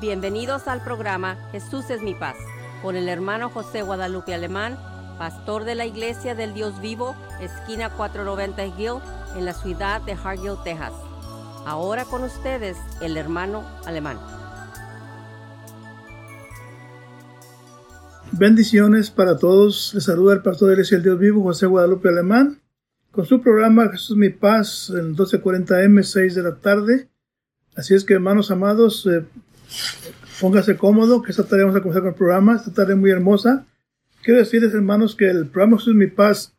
Bienvenidos 0.00 0.68
al 0.68 0.84
programa 0.84 1.38
Jesús 1.52 1.88
es 1.88 2.02
mi 2.02 2.14
paz 2.14 2.36
con 2.82 2.96
el 2.96 3.08
hermano 3.08 3.48
José 3.48 3.80
Guadalupe 3.80 4.34
Alemán, 4.34 4.76
pastor 5.16 5.64
de 5.64 5.74
la 5.74 5.86
Iglesia 5.86 6.34
del 6.34 6.52
Dios 6.52 6.82
Vivo, 6.82 7.16
esquina 7.40 7.88
490 7.88 8.66
Hill, 8.78 9.00
en 9.38 9.46
la 9.46 9.54
ciudad 9.54 10.02
de 10.02 10.12
Hargill, 10.12 10.56
Texas. 10.64 10.92
Ahora 11.64 12.04
con 12.04 12.24
ustedes 12.24 12.76
el 13.00 13.16
hermano 13.16 13.64
Alemán. 13.86 14.18
Bendiciones 18.32 19.10
para 19.10 19.38
todos. 19.38 19.94
Les 19.94 20.04
saluda 20.04 20.34
el 20.34 20.42
pastor 20.42 20.68
de 20.68 20.74
la 20.74 20.80
Iglesia 20.80 20.98
del 20.98 21.04
Dios 21.04 21.18
Vivo, 21.18 21.42
José 21.42 21.64
Guadalupe 21.64 22.10
Alemán, 22.10 22.60
con 23.12 23.24
su 23.24 23.40
programa 23.40 23.88
Jesús 23.88 24.10
es 24.10 24.16
mi 24.18 24.28
paz, 24.28 24.90
en 24.90 25.16
1240M, 25.16 26.02
6 26.02 26.34
de 26.34 26.42
la 26.42 26.56
tarde. 26.56 27.08
Así 27.74 27.94
es 27.94 28.04
que, 28.04 28.12
hermanos 28.12 28.50
amados, 28.50 29.06
eh, 29.06 29.24
Póngase 30.40 30.76
cómodo, 30.76 31.22
que 31.22 31.30
esta 31.30 31.44
tarde 31.44 31.64
vamos 31.64 31.76
a 31.76 31.80
comenzar 31.80 32.02
con 32.02 32.10
el 32.10 32.16
programa, 32.16 32.56
esta 32.56 32.72
tarde 32.72 32.94
muy 32.94 33.10
hermosa. 33.10 33.66
Quiero 34.22 34.40
decirles, 34.40 34.74
hermanos, 34.74 35.16
que 35.16 35.30
el 35.30 35.46
programa 35.46 35.78
Jesús 35.78 35.94
Mi 35.94 36.08
Paz 36.08 36.54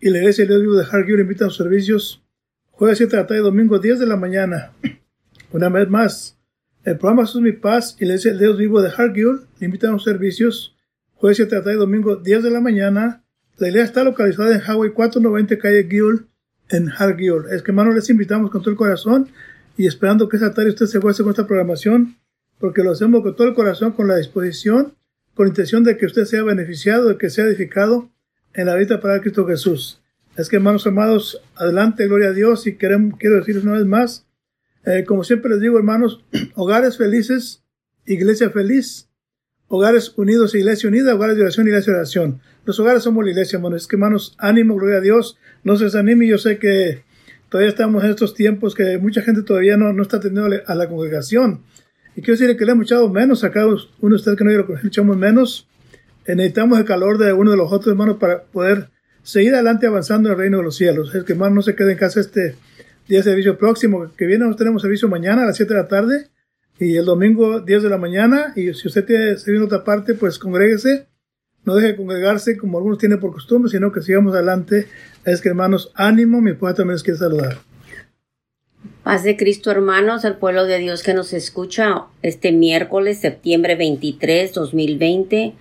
y 0.00 0.10
la 0.10 0.18
Iglesia 0.18 0.44
de 0.44 0.50
Dios 0.50 0.60
Vivo 0.62 0.76
de 0.76 0.84
Hargill 0.84 1.20
invitan 1.20 1.46
a 1.46 1.48
los 1.48 1.56
servicios 1.56 2.22
jueves 2.70 2.98
7 2.98 3.16
de 3.16 3.22
la 3.22 3.26
tarde, 3.26 3.40
domingo 3.40 3.78
10 3.78 3.98
de 3.98 4.06
la 4.06 4.16
mañana. 4.16 4.72
Una 5.52 5.68
vez 5.70 5.88
más, 5.88 6.38
el 6.84 6.98
programa 6.98 7.26
Jesús 7.26 7.42
Mi 7.42 7.52
Paz 7.52 7.96
y 7.98 8.04
la 8.04 8.12
Iglesia 8.12 8.32
de 8.32 8.38
Dios 8.38 8.58
Vivo 8.58 8.80
de 8.80 8.92
Hargill 8.96 9.40
invitan 9.60 9.90
a 9.90 9.92
los 9.94 10.04
servicios 10.04 10.76
jueves 11.14 11.38
7 11.38 11.50
de 11.50 11.56
la 11.56 11.64
tarde, 11.64 11.76
domingo 11.78 12.16
10 12.16 12.42
de 12.44 12.50
la 12.50 12.60
mañana. 12.60 13.24
La 13.58 13.68
iglesia 13.68 13.86
está 13.86 14.04
localizada 14.04 14.54
en 14.54 14.60
Highway 14.60 14.92
490, 14.92 15.58
calle 15.58 15.88
Gill, 15.90 16.26
en 16.68 16.90
Hargill. 16.90 17.44
Es 17.50 17.62
que, 17.62 17.70
hermanos, 17.72 17.94
les 17.94 18.10
invitamos 18.10 18.50
con 18.50 18.60
todo 18.60 18.70
el 18.70 18.76
corazón 18.76 19.30
y 19.76 19.86
esperando 19.86 20.28
que 20.28 20.36
esta 20.36 20.52
tarde 20.52 20.70
usted 20.70 20.86
se 20.86 20.98
goce 20.98 21.22
con 21.22 21.30
esta 21.30 21.46
programación 21.46 22.16
porque 22.58 22.82
lo 22.82 22.92
hacemos 22.92 23.22
con 23.22 23.36
todo 23.36 23.48
el 23.48 23.54
corazón, 23.54 23.92
con 23.92 24.08
la 24.08 24.16
disposición, 24.16 24.94
con 25.34 25.46
la 25.46 25.50
intención 25.50 25.84
de 25.84 25.96
que 25.96 26.06
usted 26.06 26.24
sea 26.24 26.42
beneficiado, 26.42 27.08
de 27.08 27.18
que 27.18 27.30
sea 27.30 27.44
edificado 27.44 28.10
en 28.54 28.66
la 28.66 28.74
vida 28.76 29.00
para 29.00 29.20
Cristo 29.20 29.46
Jesús. 29.46 30.02
Es 30.36 30.48
que, 30.48 30.56
hermanos 30.56 30.86
amados, 30.86 31.42
adelante, 31.54 32.06
gloria 32.06 32.28
a 32.28 32.32
Dios, 32.32 32.66
y 32.66 32.76
quiero 32.76 33.36
decirles 33.36 33.64
una 33.64 33.74
vez 33.74 33.86
más, 33.86 34.26
eh, 34.84 35.04
como 35.04 35.24
siempre 35.24 35.50
les 35.50 35.60
digo, 35.60 35.78
hermanos, 35.78 36.24
hogares 36.54 36.96
felices, 36.96 37.64
iglesia 38.06 38.50
feliz, 38.50 39.08
hogares 39.68 40.12
unidos, 40.16 40.54
iglesia 40.54 40.88
unida, 40.88 41.14
hogares 41.14 41.36
de 41.36 41.42
oración, 41.42 41.66
iglesia 41.66 41.92
de 41.92 41.98
oración. 41.98 42.40
Los 42.64 42.78
hogares 42.80 43.02
somos 43.02 43.24
la 43.24 43.30
iglesia, 43.30 43.56
hermanos. 43.56 43.82
Es 43.82 43.88
que, 43.88 43.96
hermanos, 43.96 44.36
ánimo, 44.38 44.76
gloria 44.76 44.98
a 44.98 45.00
Dios, 45.00 45.38
no 45.64 45.76
se 45.76 45.84
desanime, 45.84 46.26
yo 46.26 46.38
sé 46.38 46.58
que 46.58 47.04
todavía 47.48 47.70
estamos 47.70 48.04
en 48.04 48.10
estos 48.10 48.34
tiempos 48.34 48.74
que 48.74 48.98
mucha 48.98 49.22
gente 49.22 49.42
todavía 49.42 49.76
no, 49.76 49.92
no 49.92 50.02
está 50.02 50.18
atendiendo 50.18 50.56
a 50.66 50.74
la 50.74 50.88
congregación. 50.88 51.62
Y 52.16 52.22
quiero 52.22 52.32
decirle 52.32 52.56
que 52.56 52.64
le 52.64 52.72
hemos 52.72 52.86
echado 52.86 53.10
menos 53.10 53.44
acá, 53.44 53.66
uno 53.66 53.84
de 54.00 54.14
ustedes 54.14 54.38
que 54.38 54.44
no 54.44 54.50
lo 54.50 54.66
echamos 54.82 55.18
menos. 55.18 55.68
Eh, 56.24 56.34
necesitamos 56.34 56.78
el 56.78 56.86
calor 56.86 57.18
de 57.18 57.34
uno 57.34 57.50
de 57.50 57.58
los 57.58 57.70
otros 57.70 57.92
hermanos 57.92 58.16
para 58.18 58.42
poder 58.44 58.88
seguir 59.22 59.52
adelante 59.54 59.86
avanzando 59.86 60.30
en 60.30 60.32
el 60.32 60.38
reino 60.38 60.56
de 60.56 60.64
los 60.64 60.76
cielos. 60.76 61.14
Es 61.14 61.24
que 61.24 61.34
hermano 61.34 61.56
no 61.56 61.62
se 61.62 61.74
quede 61.76 61.92
en 61.92 61.98
casa 61.98 62.20
este 62.20 62.56
día 63.06 63.18
de 63.18 63.22
servicio 63.22 63.58
próximo, 63.58 64.10
que 64.16 64.24
viene 64.24 64.52
tenemos 64.54 64.80
servicio 64.80 65.08
mañana 65.10 65.42
a 65.42 65.46
las 65.46 65.56
7 65.56 65.74
de 65.74 65.78
la 65.78 65.88
tarde 65.88 66.28
y 66.78 66.96
el 66.96 67.04
domingo 67.04 67.60
10 67.60 67.82
de 67.82 67.90
la 67.90 67.98
mañana. 67.98 68.54
Y 68.56 68.72
si 68.72 68.88
usted 68.88 69.04
tiene 69.04 69.36
servicio 69.36 69.56
en 69.56 69.62
otra 69.64 69.84
parte, 69.84 70.14
pues 70.14 70.38
congréguese. 70.38 71.08
No 71.66 71.74
deje 71.74 71.88
de 71.88 71.96
congregarse 71.96 72.56
como 72.56 72.78
algunos 72.78 72.96
tienen 72.96 73.20
por 73.20 73.32
costumbre, 73.32 73.70
sino 73.70 73.92
que 73.92 74.00
sigamos 74.00 74.34
adelante. 74.34 74.86
Es 75.26 75.42
que 75.42 75.50
hermanos, 75.50 75.92
ánimo, 75.94 76.40
mi 76.40 76.52
esposa 76.52 76.76
también 76.76 76.94
les 76.94 77.02
quiere 77.02 77.18
saludar. 77.18 77.58
Paz 79.06 79.22
de 79.22 79.36
Cristo, 79.36 79.70
hermanos, 79.70 80.24
al 80.24 80.36
pueblo 80.36 80.64
de 80.64 80.80
Dios 80.80 81.04
que 81.04 81.14
nos 81.14 81.32
escucha 81.32 82.06
este 82.22 82.50
miércoles, 82.50 83.20
septiembre 83.20 83.76
23, 83.76 84.52
2020. 84.52 85.54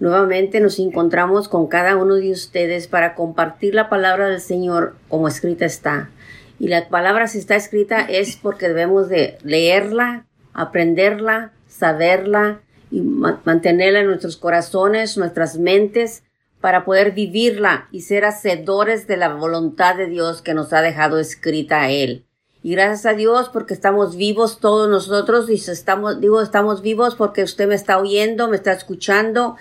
Nuevamente 0.00 0.58
nos 0.58 0.80
encontramos 0.80 1.46
con 1.46 1.68
cada 1.68 1.94
uno 1.94 2.16
de 2.16 2.32
ustedes 2.32 2.88
para 2.88 3.14
compartir 3.14 3.76
la 3.76 3.88
palabra 3.88 4.28
del 4.28 4.40
Señor 4.40 4.96
como 5.06 5.28
escrita 5.28 5.64
está. 5.64 6.10
Y 6.58 6.66
la 6.66 6.88
palabra 6.88 7.28
si 7.28 7.38
está 7.38 7.54
escrita 7.54 8.00
es 8.00 8.34
porque 8.34 8.66
debemos 8.66 9.08
de 9.08 9.38
leerla, 9.44 10.26
aprenderla, 10.52 11.52
saberla 11.68 12.62
y 12.90 13.00
mantenerla 13.00 14.00
en 14.00 14.06
nuestros 14.08 14.36
corazones, 14.36 15.16
nuestras 15.16 15.56
mentes, 15.56 16.24
para 16.60 16.84
poder 16.84 17.12
vivirla 17.12 17.86
y 17.92 18.00
ser 18.00 18.24
hacedores 18.24 19.06
de 19.06 19.18
la 19.18 19.28
voluntad 19.28 19.94
de 19.94 20.08
Dios 20.08 20.42
que 20.42 20.54
nos 20.54 20.72
ha 20.72 20.82
dejado 20.82 21.20
escrita 21.20 21.82
a 21.82 21.90
Él. 21.92 22.24
Y 22.62 22.72
gracias 22.72 23.06
a 23.06 23.14
Dios 23.14 23.48
porque 23.50 23.74
estamos 23.74 24.16
vivos 24.16 24.58
todos 24.58 24.88
nosotros 24.88 25.48
y 25.48 25.54
estamos, 25.54 26.20
digo, 26.20 26.40
estamos 26.40 26.82
vivos 26.82 27.14
porque 27.14 27.44
usted 27.44 27.68
me 27.68 27.74
está 27.74 27.98
oyendo, 27.98 28.48
me 28.48 28.56
está 28.56 28.72
escuchando 28.72 29.56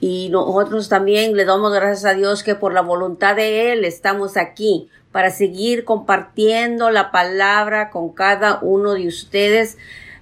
y 0.00 0.30
nosotros 0.30 0.88
también 0.88 1.36
le 1.36 1.44
damos 1.44 1.72
gracias 1.72 2.04
a 2.06 2.14
Dios 2.14 2.42
que 2.42 2.54
por 2.54 2.72
la 2.72 2.80
voluntad 2.80 3.36
de 3.36 3.72
Él 3.72 3.84
estamos 3.84 4.36
aquí 4.36 4.88
para 5.12 5.30
seguir 5.30 5.84
compartiendo 5.84 6.90
la 6.90 7.10
palabra 7.10 7.90
con 7.90 8.12
cada 8.12 8.58
uno 8.62 8.94
de 8.94 9.06
ustedes 9.06 9.76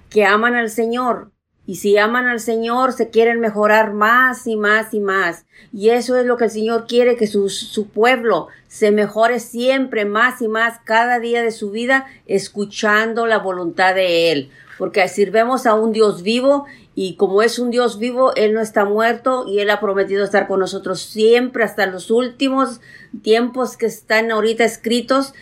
que 0.09 0.25
aman 0.25 0.55
al 0.55 0.69
Señor. 0.69 1.31
Y 1.69 1.75
si 1.75 1.99
aman 1.99 2.25
al 2.25 2.39
Señor, 2.39 2.93
se 2.93 3.11
quieren 3.11 3.39
mejorar 3.39 3.93
más 3.93 4.47
y 4.47 4.55
más 4.55 4.91
y 4.95 4.99
más. 4.99 5.45
Y 5.71 5.89
eso 5.89 6.17
es 6.17 6.25
lo 6.25 6.35
que 6.35 6.45
el 6.45 6.49
Señor 6.49 6.87
quiere, 6.87 7.15
que 7.15 7.27
su, 7.27 7.47
su 7.47 7.89
pueblo 7.89 8.47
se 8.67 8.89
mejore 8.89 9.39
siempre 9.39 10.03
más 10.03 10.41
y 10.41 10.47
más 10.47 10.79
cada 10.83 11.19
día 11.19 11.43
de 11.43 11.51
su 11.51 11.69
vida, 11.69 12.07
escuchando 12.25 13.27
la 13.27 13.37
voluntad 13.37 13.93
de 13.93 14.31
Él. 14.31 14.49
Porque 14.79 15.07
sirvemos 15.09 15.67
a 15.67 15.75
un 15.75 15.91
Dios 15.91 16.23
vivo 16.23 16.65
y 16.95 17.17
como 17.17 17.43
es 17.43 17.59
un 17.59 17.69
Dios 17.69 17.99
vivo, 17.99 18.33
Él 18.35 18.55
no 18.55 18.61
está 18.61 18.83
muerto 18.85 19.45
y 19.47 19.59
Él 19.59 19.69
ha 19.69 19.79
prometido 19.79 20.25
estar 20.25 20.47
con 20.47 20.61
nosotros 20.61 20.99
siempre 20.99 21.63
hasta 21.63 21.85
los 21.85 22.09
últimos 22.09 22.81
tiempos 23.21 23.77
que 23.77 23.85
están 23.85 24.31
ahorita 24.31 24.63
escritos 24.63 25.35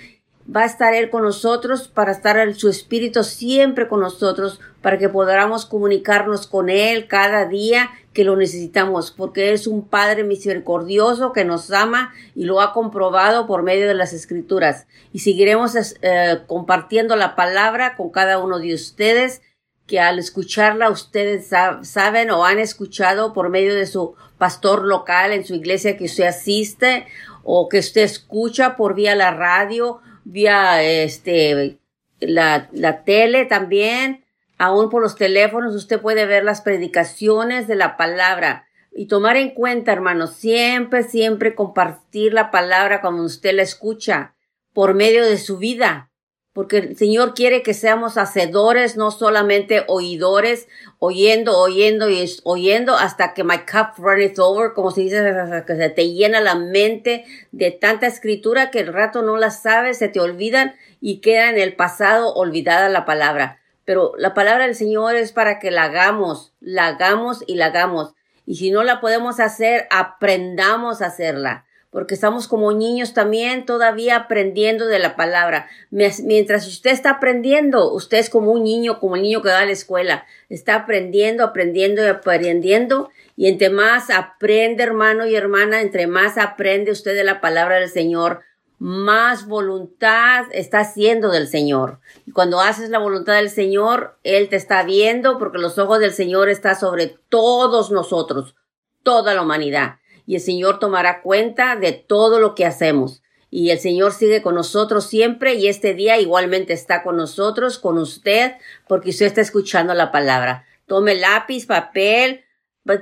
va 0.53 0.62
a 0.62 0.66
estar 0.66 0.94
Él 0.94 1.09
con 1.09 1.24
nosotros, 1.24 1.88
para 1.88 2.12
estar 2.12 2.53
su 2.56 2.69
Espíritu 2.69 3.24
siempre 3.24 3.88
con 3.88 4.00
nosotros, 4.00 4.59
para 4.81 4.97
que 4.97 5.09
podamos 5.09 5.66
comunicarnos 5.66 6.47
con 6.47 6.69
Él 6.69 7.08
cada 7.08 7.46
día 7.46 7.90
que 8.13 8.24
lo 8.24 8.35
necesitamos, 8.35 9.12
porque 9.12 9.52
es 9.52 9.68
un 9.68 9.88
Padre 9.88 10.24
misericordioso 10.24 11.34
que 11.34 11.46
nos 11.46 11.72
ama 11.72 12.13
y 12.34 12.46
lo 12.46 12.62
ha 12.62 12.74
comprobado 12.74 13.46
por 13.46 13.63
medio 13.63 13.88
de 13.88 13.94
las 13.94 14.13
Escrituras. 14.13 14.88
Y 15.12 15.19
seguiremos 15.19 15.75
eh, 16.02 16.40
compartiendo 16.47 17.16
la 17.16 17.36
palabra 17.36 17.96
con 17.96 18.09
cada 18.09 18.40
uno 18.40 18.59
de 18.59 18.74
ustedes, 18.74 19.41
que 19.86 20.00
al 20.00 20.19
escucharla 20.19 20.90
ustedes 20.90 21.50
saben 21.81 22.31
o 22.31 22.46
han 22.46 22.59
escuchado 22.59 23.34
por 23.34 23.50
medio 23.50 23.74
de 23.74 23.86
su 23.86 24.16
pastor 24.38 24.84
local 24.84 25.31
en 25.31 25.46
su 25.46 25.56
iglesia 25.56 25.96
que 25.96 26.06
usted 26.06 26.25
asiste 26.25 27.07
o 27.44 27.69
que 27.69 27.80
usted 27.80 28.02
escucha 28.02 28.75
por 28.75 28.96
vía 28.96 29.16
la 29.16 29.31
radio 29.31 30.02
vía 30.32 30.84
este, 30.84 31.78
la, 32.20 32.70
la 32.72 33.04
tele 33.04 33.46
también, 33.46 34.26
aún 34.58 34.90
por 34.90 35.02
los 35.02 35.16
teléfonos, 35.16 35.76
usted 35.76 36.02
puede 36.02 36.26
ver 36.26 36.44
las 36.44 36.62
predicaciones 36.62 37.68
de 37.68 37.76
la 37.76 37.98
palabra. 37.98 38.68
Y 38.92 39.08
tomar 39.08 39.38
en 39.38 39.52
cuenta, 39.52 39.94
hermanos, 39.94 40.34
siempre, 40.34 41.04
siempre 41.04 41.56
compartir 41.56 42.34
la 42.34 42.52
palabra 42.52 43.02
cuando 43.02 43.24
usted 43.24 43.54
la 43.54 43.62
escucha 43.62 44.34
por 44.74 44.96
medio 44.96 45.24
de 45.26 45.38
su 45.38 45.58
vida 45.58 46.10
porque 46.57 46.78
el 46.78 46.97
Señor 46.97 47.35
quiere 47.35 47.62
que 47.62 47.75
seamos 47.75 48.18
hacedores, 48.18 48.97
no 48.97 49.12
solamente 49.12 49.84
oidores, 49.85 50.68
oyendo, 50.97 51.56
oyendo 51.56 52.09
y 52.09 52.25
oyendo 52.45 52.95
hasta 52.95 53.35
que 53.35 53.44
my 53.44 53.59
cup 53.59 54.03
runneth 54.03 54.40
over, 54.40 54.73
como 54.73 54.90
se 54.90 55.01
dice, 55.01 55.23
que 55.68 55.75
se 55.75 55.90
te 55.91 56.13
llena 56.13 56.41
la 56.41 56.56
mente 56.56 57.25
de 57.51 57.69
tanta 57.69 58.07
escritura 58.07 58.72
que 58.72 58.79
el 58.79 58.91
rato 58.91 59.22
no 59.22 59.38
la 59.38 59.51
sabes, 59.51 60.00
se 60.00 60.07
te 60.07 60.19
olvidan 60.19 60.73
y 61.00 61.22
queda 61.22 61.51
en 61.51 61.59
el 61.59 61.75
pasado 61.75 62.34
olvidada 62.34 62.89
la 62.89 63.06
palabra. 63.06 63.59
Pero 63.85 64.13
la 64.18 64.34
palabra 64.34 64.66
del 64.66 64.74
Señor 64.74 65.16
es 65.16 65.34
para 65.34 65.59
que 65.59 65.69
la 65.69 65.84
hagamos, 65.84 66.53
la 66.60 66.88
hagamos 66.88 67.44
y 67.45 67.53
la 67.53 67.68
hagamos. 67.68 68.15
Y 68.48 68.56
si 68.56 68.71
no 68.71 68.81
la 68.81 69.00
podemos 69.00 69.39
hacer, 69.39 69.88
aprendamos 69.92 71.03
a 71.03 71.06
hacerla 71.06 71.67
porque 71.98 72.14
estamos 72.14 72.48
como 72.48 72.74
niños 72.74 73.16
también 73.16 73.66
todavía 73.66 74.18
aprendiendo 74.18 74.86
de 74.86 75.00
la 75.00 75.16
palabra. 75.16 75.68
Mientras 75.90 76.68
usted 76.68 76.92
está 76.92 77.10
aprendiendo, 77.10 77.92
usted 77.92 78.20
es 78.20 78.30
como 78.30 78.52
un 78.52 78.64
niño, 78.64 79.00
como 79.00 79.16
el 79.16 79.24
niño 79.24 79.42
que 79.42 79.50
va 79.50 79.62
a 79.62 79.66
la 79.66 79.72
escuela, 79.72 80.24
está 80.48 80.76
aprendiendo, 80.76 81.44
aprendiendo 81.44 82.04
y 82.04 82.08
aprendiendo. 82.08 83.10
Y 83.36 83.48
entre 83.48 83.72
más 83.72 84.12
aprende, 84.12 84.84
hermano 84.84 85.26
y 85.26 85.36
hermana, 85.36 85.82
entre 85.82 86.06
más 86.06 86.38
aprende 86.38 86.92
usted 86.92 87.16
de 87.16 87.24
la 87.24 87.42
palabra 87.42 87.80
del 87.80 87.90
Señor, 87.90 88.42
más 88.78 89.48
voluntad 89.48 90.46
está 90.52 90.82
haciendo 90.82 91.32
del 91.32 91.48
Señor. 91.48 92.00
Y 92.28 92.32
cuando 92.32 92.62
haces 92.62 92.92
la 92.92 93.00
voluntad 93.00 93.38
del 93.38 93.50
Señor, 93.50 94.20
Él 94.24 94.50
te 94.50 94.56
está 94.56 94.84
viendo 94.84 95.40
porque 95.40 95.58
los 95.58 95.80
ojos 95.80 95.98
del 95.98 96.14
Señor 96.14 96.48
están 96.50 96.80
sobre 96.80 97.18
todos 97.30 97.90
nosotros, 97.90 98.54
toda 99.02 99.34
la 99.34 99.42
humanidad 99.42 99.96
y 100.27 100.35
el 100.35 100.41
Señor 100.41 100.77
tomará 100.77 101.21
cuenta 101.24 101.75
de 101.77 101.94
todo 101.94 102.39
lo 102.39 102.53
que 102.53 102.65
hacemos. 102.65 103.24
Y 103.50 103.69
el 103.69 103.79
Señor 103.79 104.12
sigue 104.12 104.41
con 104.41 104.56
nosotros 104.56 105.07
siempre 105.07 105.56
y 105.56 105.68
este 105.68 105.94
día 105.94 106.19
igualmente 106.19 106.74
está 106.74 107.01
con 107.01 107.15
nosotros, 107.15 107.79
con 107.79 107.97
usted, 107.97 108.51
porque 108.89 109.12
usted 109.12 109.25
está 109.25 109.41
escuchando 109.41 109.94
la 109.95 110.12
palabra. 110.12 110.65
tome 110.85 111.15
lápiz, 111.15 111.65
papel, 111.65 112.41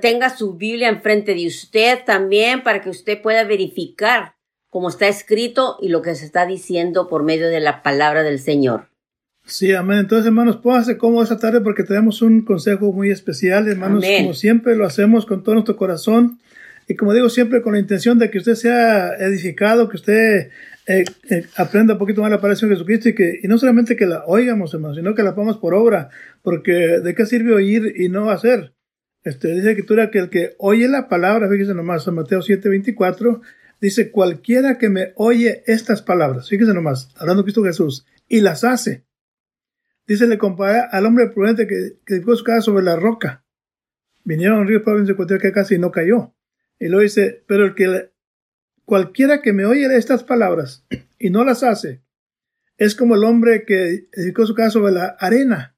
tenga 0.01 0.29
su 0.29 0.53
Biblia 0.53 0.87
enfrente 0.89 1.33
de 1.33 1.47
usted 1.47 1.99
también 2.05 2.63
para 2.63 2.81
que 2.81 2.89
usted 2.89 3.21
pueda 3.21 3.43
verificar 3.43 4.35
cómo 4.69 4.89
está 4.89 5.07
escrito 5.07 5.77
y 5.81 5.89
lo 5.89 6.01
que 6.01 6.15
se 6.15 6.25
está 6.25 6.45
diciendo 6.45 7.07
por 7.07 7.23
medio 7.23 7.47
de 7.47 7.59
la 7.59 7.81
palabra 7.81 8.23
del 8.23 8.39
Señor. 8.39 8.89
Sí, 9.45 9.73
amén. 9.73 9.99
Entonces, 9.99 10.25
hermanos, 10.25 10.57
pónganse 10.57 10.97
cómodo 10.97 11.23
esta 11.23 11.37
tarde 11.37 11.61
porque 11.61 11.83
tenemos 11.83 12.21
un 12.21 12.43
consejo 12.43 12.91
muy 12.91 13.11
especial, 13.11 13.67
hermanos. 13.67 14.03
Como 14.19 14.33
siempre 14.33 14.75
lo 14.75 14.85
hacemos 14.85 15.25
con 15.25 15.43
todo 15.43 15.55
nuestro 15.55 15.77
corazón 15.77 16.39
y 16.87 16.95
como 16.95 17.13
digo 17.13 17.29
siempre 17.29 17.61
con 17.61 17.73
la 17.73 17.79
intención 17.79 18.19
de 18.19 18.29
que 18.29 18.37
usted 18.37 18.55
sea 18.55 19.15
edificado, 19.15 19.89
que 19.89 19.97
usted 19.97 20.49
eh, 20.87 21.05
eh, 21.29 21.45
aprenda 21.57 21.93
un 21.93 21.99
poquito 21.99 22.21
más 22.21 22.31
la 22.31 22.37
palabra 22.37 22.59
de 22.59 22.75
Jesucristo 22.75 23.09
y 23.09 23.15
que 23.15 23.39
y 23.41 23.47
no 23.47 23.57
solamente 23.57 23.95
que 23.95 24.05
la 24.05 24.23
oigamos, 24.25 24.73
hermanos, 24.73 24.97
sino 24.97 25.15
que 25.15 25.23
la 25.23 25.35
pongamos 25.35 25.59
por 25.59 25.73
obra, 25.73 26.09
porque 26.41 26.99
de 26.99 27.15
qué 27.15 27.25
sirve 27.25 27.53
oír 27.53 27.93
y 27.95 28.09
no 28.09 28.29
hacer. 28.29 28.73
Este, 29.23 29.47
dice 29.49 29.65
la 29.65 29.71
escritura 29.71 30.11
que 30.11 30.19
el 30.19 30.29
que 30.29 30.55
oye 30.59 30.87
la 30.87 31.09
palabra, 31.09 31.49
fíjese 31.49 31.73
nomás, 31.73 32.03
San 32.03 32.15
Mateo 32.15 32.41
7:24, 32.41 33.41
dice 33.81 34.11
cualquiera 34.11 34.77
que 34.77 34.89
me 34.89 35.13
oye 35.15 35.63
estas 35.65 36.01
palabras, 36.01 36.49
fíjese 36.49 36.73
nomás, 36.73 37.11
hablando 37.17 37.43
Cristo 37.43 37.63
Jesús, 37.63 38.05
y 38.27 38.41
las 38.41 38.63
hace 38.63 39.05
Dice, 40.07 40.27
le 40.27 40.37
compara 40.37 40.87
al 40.91 41.05
hombre 41.05 41.29
prudente 41.29 41.65
que, 41.65 41.97
que 42.05 42.21
su 42.21 42.43
casa 42.43 42.61
sobre 42.61 42.83
la 42.83 42.95
roca. 42.95 43.43
Vinieron 44.23 44.67
ríos 44.67 44.83
para 44.83 45.03
se 45.03 45.11
encontró 45.11 45.39
que 45.39 45.51
casi 45.51 45.79
no 45.79 45.91
cayó. 45.91 46.34
Y 46.79 46.87
luego 46.87 47.03
dice, 47.03 47.43
pero 47.47 47.65
el 47.65 47.75
que 47.75 48.11
cualquiera 48.85 49.41
que 49.41 49.53
me 49.53 49.65
oye 49.65 49.93
estas 49.95 50.23
palabras 50.23 50.85
y 51.19 51.29
no 51.29 51.43
las 51.43 51.63
hace, 51.63 52.01
es 52.77 52.95
como 52.95 53.15
el 53.15 53.23
hombre 53.23 53.63
que 53.65 54.07
edificó 54.11 54.45
su 54.45 54.55
casa 54.55 54.71
sobre 54.71 54.93
la 54.93 55.15
arena. 55.19 55.75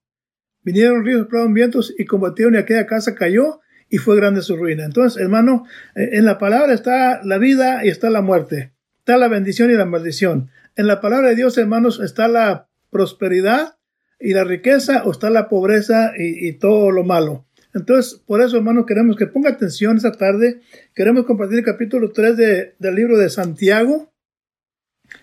Vinieron 0.63 1.05
ríos, 1.05 1.21
soplaron 1.21 1.53
vientos 1.53 1.93
y 1.97 2.05
combatieron 2.05 2.55
y 2.55 2.57
aquella 2.57 2.87
casa 2.87 3.15
cayó 3.15 3.61
y 3.89 3.97
fue 3.97 4.15
grande 4.17 4.41
su 4.41 4.57
ruina. 4.57 4.83
Entonces, 4.83 5.21
hermano, 5.21 5.65
eh, 5.95 6.09
en 6.13 6.25
la 6.25 6.37
palabra 6.37 6.73
está 6.73 7.21
la 7.23 7.37
vida 7.37 7.85
y 7.85 7.89
está 7.89 8.09
la 8.09 8.21
muerte. 8.21 8.73
Está 8.99 9.17
la 9.17 9.29
bendición 9.29 9.71
y 9.71 9.75
la 9.75 9.85
maldición. 9.85 10.49
En 10.75 10.87
la 10.87 10.99
palabra 10.99 11.29
de 11.29 11.35
Dios, 11.35 11.57
hermanos, 11.57 11.99
está 11.99 12.27
la 12.27 12.67
prosperidad 12.89 13.77
y 14.19 14.33
la 14.33 14.43
riqueza 14.43 15.03
o 15.05 15.11
está 15.11 15.29
la 15.29 15.47
pobreza 15.47 16.11
y, 16.17 16.53
todo 16.53 16.91
lo 16.91 17.03
malo. 17.03 17.46
Entonces, 17.77 18.19
por 18.25 18.41
eso, 18.41 18.57
hermanos, 18.57 18.85
queremos 18.87 19.15
que 19.15 19.27
ponga 19.27 19.51
atención 19.51 19.97
esta 19.97 20.11
tarde. 20.11 20.61
Queremos 20.95 21.25
compartir 21.25 21.59
el 21.59 21.63
capítulo 21.63 22.11
3 22.11 22.35
del 22.79 22.95
libro 22.95 23.19
de 23.19 23.29
Santiago. 23.29 24.11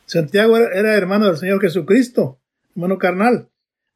Santiago 0.06 0.56
era, 0.56 0.94
hermano 0.94 1.26
del 1.26 1.36
Señor 1.36 1.60
Jesucristo, 1.60 2.40
hermano 2.76 2.96
carnal. 2.98 3.48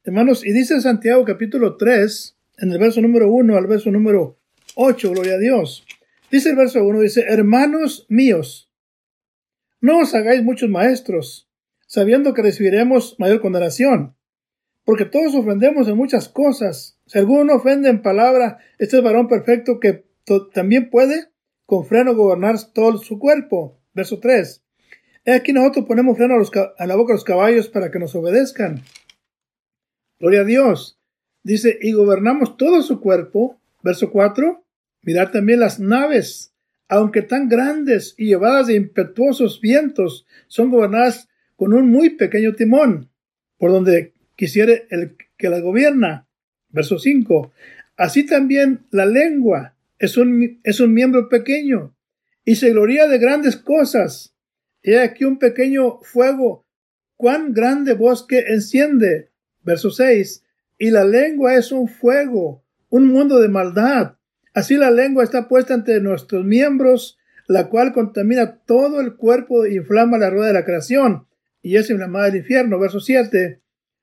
Hermanos, 0.02 0.44
y 0.44 0.52
dice 0.52 0.80
Santiago 0.80 1.24
capítulo 1.24 1.76
3, 1.76 2.36
en 2.58 2.72
el 2.72 2.78
verso 2.78 3.00
número 3.00 3.30
1 3.30 3.56
al 3.56 3.68
verso 3.68 3.92
número 3.92 4.40
8, 4.74 5.12
gloria 5.12 5.34
a 5.34 5.38
Dios. 5.38 5.86
Dice 6.30 6.50
el 6.50 6.56
verso 6.56 6.84
1, 6.84 7.00
dice, 7.00 7.26
hermanos 7.28 8.06
míos, 8.08 8.72
no 9.80 10.00
os 10.00 10.14
hagáis 10.16 10.42
muchos 10.42 10.68
maestros, 10.68 11.48
sabiendo 11.86 12.34
que 12.34 12.42
recibiremos 12.42 13.14
mayor 13.20 13.40
condenación 13.40 14.17
porque 14.88 15.04
todos 15.04 15.34
ofendemos 15.34 15.86
en 15.86 15.98
muchas 15.98 16.30
cosas. 16.30 16.98
Si 17.04 17.18
alguno 17.18 17.56
ofende 17.56 17.90
en 17.90 18.00
palabra, 18.00 18.56
este 18.78 18.96
es 18.96 19.02
varón 19.02 19.28
perfecto 19.28 19.80
que 19.80 20.06
también 20.54 20.88
puede 20.88 21.28
con 21.66 21.84
freno 21.84 22.14
gobernar 22.14 22.56
todo 22.72 22.96
su 22.96 23.18
cuerpo. 23.18 23.78
Verso 23.92 24.18
3. 24.18 24.64
He 25.26 25.32
aquí 25.32 25.52
nosotros 25.52 25.84
ponemos 25.84 26.16
freno 26.16 26.36
a, 26.78 26.86
la 26.86 26.96
boca 26.96 27.12
de 27.12 27.16
los 27.16 27.24
caballos 27.24 27.68
para 27.68 27.90
que 27.90 27.98
nos 27.98 28.14
obedezcan. 28.14 28.82
Gloria 30.18 30.40
a 30.40 30.44
Dios. 30.44 30.98
Dice, 31.42 31.78
y 31.82 31.92
gobernamos 31.92 32.56
todo 32.56 32.80
su 32.80 32.98
cuerpo. 33.02 33.60
Verso 33.82 34.10
4. 34.10 34.64
Mirad 35.02 35.32
también 35.32 35.60
las 35.60 35.78
naves, 35.78 36.54
aunque 36.88 37.20
tan 37.20 37.50
grandes 37.50 38.14
y 38.16 38.28
llevadas 38.28 38.68
de 38.68 38.76
impetuosos 38.76 39.60
vientos, 39.60 40.26
son 40.46 40.70
gobernadas 40.70 41.28
con 41.56 41.74
un 41.74 41.90
muy 41.90 42.08
pequeño 42.08 42.54
timón, 42.54 43.10
por 43.58 43.70
donde 43.70 44.14
quisiere 44.38 44.86
el 44.90 45.16
que 45.36 45.50
la 45.50 45.58
gobierna. 45.58 46.28
Verso 46.70 46.98
5. 46.98 47.52
Así 47.96 48.24
también 48.24 48.86
la 48.90 49.04
lengua 49.04 49.74
es 49.98 50.16
un, 50.16 50.60
es 50.62 50.78
un 50.78 50.94
miembro 50.94 51.28
pequeño 51.28 51.96
y 52.44 52.54
se 52.54 52.70
gloria 52.70 53.08
de 53.08 53.18
grandes 53.18 53.56
cosas. 53.56 54.36
He 54.82 55.00
aquí 55.00 55.24
un 55.24 55.40
pequeño 55.40 55.98
fuego, 56.02 56.64
cuán 57.16 57.52
grande 57.52 57.94
bosque 57.94 58.44
enciende. 58.48 59.30
Verso 59.64 59.90
6. 59.90 60.44
Y 60.78 60.90
la 60.90 61.04
lengua 61.04 61.56
es 61.56 61.72
un 61.72 61.88
fuego, 61.88 62.62
un 62.90 63.08
mundo 63.08 63.40
de 63.40 63.48
maldad. 63.48 64.18
Así 64.54 64.76
la 64.76 64.92
lengua 64.92 65.24
está 65.24 65.48
puesta 65.48 65.74
entre 65.74 66.00
nuestros 66.00 66.44
miembros, 66.44 67.18
la 67.48 67.68
cual 67.68 67.92
contamina 67.92 68.58
todo 68.58 69.00
el 69.00 69.16
cuerpo 69.16 69.64
e 69.64 69.74
inflama 69.74 70.16
la 70.16 70.30
rueda 70.30 70.48
de 70.48 70.52
la 70.52 70.64
creación, 70.64 71.26
y 71.60 71.76
es 71.76 71.90
inflamada 71.90 72.26
del 72.26 72.36
infierno. 72.36 72.78
Verso 72.78 73.00
7 73.00 73.62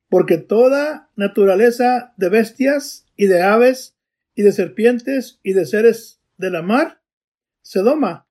porque 0.10 0.38
toda 0.38 1.10
naturaleza 1.16 2.14
de 2.18 2.30
bestias 2.30 3.06
y 3.16 3.28
de 3.28 3.42
aves 3.42 3.96
y 4.36 4.44
de 4.44 4.52
serpientes 4.52 5.40
y 5.44 5.54
de 5.54 5.66
seres 5.66 6.22
de 6.38 6.52
la 6.52 6.62
mar 6.62 7.02
se 7.62 7.80
doma 7.80 8.28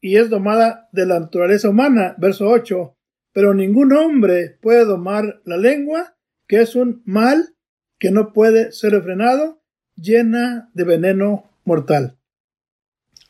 y 0.00 0.16
es 0.16 0.28
domada 0.28 0.88
de 0.92 1.06
la 1.06 1.18
naturaleza 1.18 1.70
humana. 1.70 2.14
Verso 2.18 2.48
8. 2.48 2.94
Pero 3.32 3.54
ningún 3.54 3.92
hombre 3.94 4.58
puede 4.60 4.84
domar 4.84 5.40
la 5.44 5.56
lengua, 5.56 6.14
que 6.46 6.60
es 6.60 6.74
un 6.74 7.02
mal 7.06 7.54
que 7.98 8.10
no 8.10 8.34
puede 8.34 8.70
ser 8.72 8.92
refrenado, 8.92 9.62
llena 9.96 10.70
de 10.74 10.84
veneno 10.84 11.50
mortal. 11.64 12.18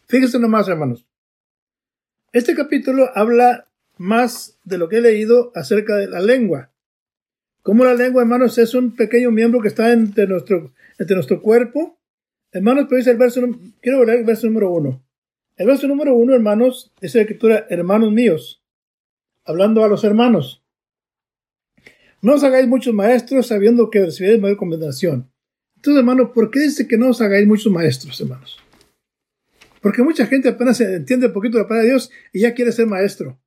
Fíjense 0.09 0.41
nomás, 0.41 0.69
hermanos. 0.69 1.07
Este 2.33 2.57
capítulo 2.57 3.09
habla 3.15 3.69
más 3.97 4.59
de 4.65 4.79
lo 4.79 4.89
que 4.89 4.97
he 4.97 5.01
leído 5.01 5.53
acerca 5.55 5.95
de 5.95 6.09
la 6.09 6.21
lengua. 6.21 6.73
Como 7.65 7.83
la 7.83 7.95
lengua, 7.95 8.21
hermanos, 8.21 8.59
es 8.59 8.75
un 8.75 8.95
pequeño 8.95 9.31
miembro 9.31 9.63
que 9.63 9.69
está 9.69 9.91
entre 9.91 10.27
nuestro, 10.27 10.75
entre 10.99 11.15
nuestro 11.15 11.41
cuerpo. 11.41 11.99
Hermanos, 12.53 12.85
pero 12.91 12.99
dice 12.99 13.13
el 13.13 13.17
verso, 13.17 13.41
quiero 13.81 14.05
leer 14.05 14.19
el 14.19 14.27
verso 14.27 14.47
número 14.47 14.71
uno. 14.71 15.03
El 15.57 15.69
verso 15.69 15.89
número 15.89 16.15
uno, 16.15 16.35
hermanos, 16.35 16.93
es 17.01 17.15
la 17.15 17.23
escritura, 17.23 17.67
hermanos 17.71 18.13
míos, 18.13 18.63
hablando 19.47 19.83
a 19.83 19.89
los 19.89 20.05
hermanos. 20.05 20.63
No 22.21 22.35
os 22.35 22.45
hagáis 22.45 22.69
muchos 22.69 22.93
maestros 22.93 23.47
sabiendo 23.47 23.89
que 23.89 24.05
recibiréis 24.05 24.43
mayor 24.43 24.59
condenación. 24.59 25.33
Entonces, 25.77 26.01
hermanos, 26.01 26.33
¿por 26.35 26.51
qué 26.51 26.61
dice 26.61 26.87
que 26.87 26.99
no 26.99 27.09
os 27.09 27.23
hagáis 27.23 27.47
muchos 27.47 27.73
maestros, 27.73 28.21
hermanos? 28.21 28.59
Porque 29.81 30.03
mucha 30.03 30.27
gente 30.27 30.51
apenas 30.51 30.79
entiende 30.83 31.29
un 31.29 31.33
poquito 31.33 31.57
la 31.57 31.67
palabra 31.67 31.85
de 31.85 31.93
Dios 31.93 32.11
y 32.31 32.41
ya 32.41 32.53
quiere 32.53 32.73
ser 32.73 32.87
maestro. 32.87 33.41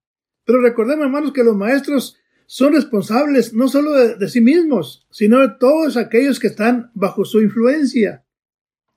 Pero 0.43 0.59
recordemos, 0.59 1.05
hermanos, 1.05 1.33
que 1.33 1.43
los 1.43 1.55
maestros 1.55 2.17
son 2.47 2.73
responsables 2.73 3.53
no 3.53 3.67
solo 3.67 4.15
de, 4.15 4.29
sí 4.29 4.39
mismos, 4.39 5.05
sino 5.11 5.41
de 5.41 5.55
todos 5.59 5.97
aquellos 5.97 6.39
que 6.39 6.47
están 6.47 6.89
bajo 6.93 7.25
su 7.25 7.41
influencia. 7.41 8.23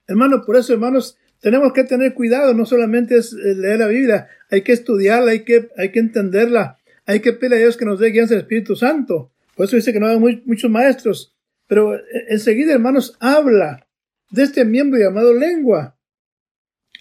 Hermano, 0.06 0.44
por 0.46 0.56
eso, 0.56 0.72
hermanos, 0.72 1.18
tenemos 1.40 1.72
que 1.72 1.82
tener 1.82 2.14
cuidado, 2.14 2.54
no 2.54 2.64
solamente 2.64 3.16
es 3.16 3.32
eh, 3.32 3.56
leer 3.56 3.80
la 3.80 3.88
Biblia, 3.88 4.28
hay 4.50 4.62
que 4.62 4.72
estudiarla, 4.72 5.32
hay 5.32 5.44
que, 5.44 5.68
hay 5.76 5.90
que 5.90 5.98
entenderla, 5.98 6.78
hay 7.06 7.20
que 7.20 7.32
pedir 7.32 7.54
a 7.54 7.58
Dios 7.58 7.76
que 7.76 7.84
nos 7.84 7.98
dé 7.98 8.10
guianza 8.10 8.34
del 8.34 8.42
Espíritu 8.42 8.76
Santo. 8.76 9.32
Por 9.56 9.66
eso 9.66 9.76
dice 9.76 9.92
que 9.92 10.00
no 10.00 10.06
hay 10.06 10.42
muchos 10.46 10.70
maestros. 10.70 11.36
Pero 11.66 11.96
eh, 11.96 12.02
enseguida, 12.28 12.72
hermanos, 12.72 13.16
habla 13.18 13.84
de 14.30 14.44
este 14.44 14.64
miembro 14.64 15.00
llamado 15.00 15.34
lengua. 15.34 15.96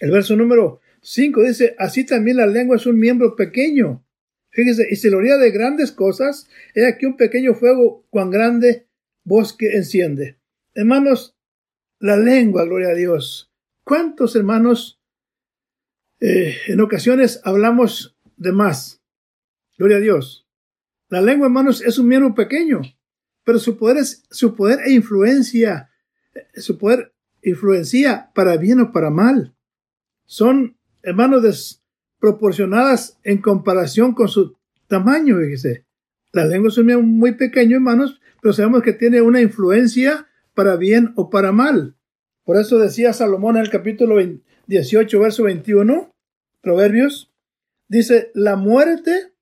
El 0.00 0.10
verso 0.10 0.34
número 0.34 0.80
5 1.02 1.42
dice, 1.42 1.76
así 1.78 2.04
también 2.04 2.38
la 2.38 2.46
lengua 2.46 2.76
es 2.76 2.86
un 2.86 2.98
miembro 2.98 3.36
pequeño 3.36 4.04
Fíjese, 4.50 4.86
y 4.90 4.96
se 4.96 5.10
lo 5.10 5.18
haría 5.18 5.36
de 5.36 5.50
grandes 5.50 5.92
cosas, 5.92 6.48
he 6.74 6.86
aquí 6.86 7.06
un 7.06 7.16
pequeño 7.16 7.54
fuego, 7.54 8.06
cuán 8.10 8.30
grande 8.30 8.88
bosque 9.24 9.76
enciende. 9.76 10.38
Hermanos, 10.74 11.36
la 12.00 12.16
lengua, 12.16 12.64
gloria 12.64 12.88
a 12.88 12.94
Dios. 12.94 13.52
¿Cuántos 13.84 14.34
hermanos 14.34 15.00
eh, 16.20 16.56
en 16.66 16.80
ocasiones 16.80 17.40
hablamos 17.44 18.16
de 18.36 18.52
más? 18.52 19.02
Gloria 19.78 19.98
a 19.98 20.00
Dios. 20.00 20.46
La 21.08 21.20
lengua, 21.20 21.46
hermanos, 21.46 21.82
es 21.82 21.98
un 21.98 22.08
miembro 22.08 22.34
pequeño, 22.34 22.82
pero 23.44 23.58
su 23.58 23.76
poder 23.76 23.98
es 23.98 24.24
su 24.30 24.54
poder 24.54 24.80
e 24.86 24.92
influencia, 24.92 25.90
eh, 26.34 26.60
su 26.60 26.78
poder 26.78 27.14
influencia 27.42 28.30
para 28.34 28.56
bien 28.56 28.80
o 28.80 28.92
para 28.92 29.10
mal. 29.10 29.54
Son, 30.24 30.78
hermanos, 31.02 31.79
proporcionadas 32.20 33.18
en 33.24 33.38
comparación 33.38 34.14
con 34.14 34.28
su 34.28 34.56
tamaño, 34.86 35.38
fíjese. 35.38 35.86
La 36.32 36.44
lengua 36.44 36.68
es 36.68 36.78
un 36.78 37.18
muy 37.18 37.32
pequeño, 37.32 37.76
hermanos, 37.76 38.20
pero 38.40 38.52
sabemos 38.52 38.82
que 38.82 38.92
tiene 38.92 39.20
una 39.20 39.40
influencia 39.40 40.28
para 40.54 40.76
bien 40.76 41.12
o 41.16 41.30
para 41.30 41.50
mal. 41.50 41.96
Por 42.44 42.56
eso 42.56 42.78
decía 42.78 43.12
Salomón 43.12 43.56
en 43.56 43.62
el 43.62 43.70
capítulo 43.70 44.16
18, 44.66 45.20
verso 45.20 45.44
21, 45.44 46.14
Proverbios, 46.60 47.32
dice, 47.88 48.30
la 48.34 48.56
muerte 48.56 49.32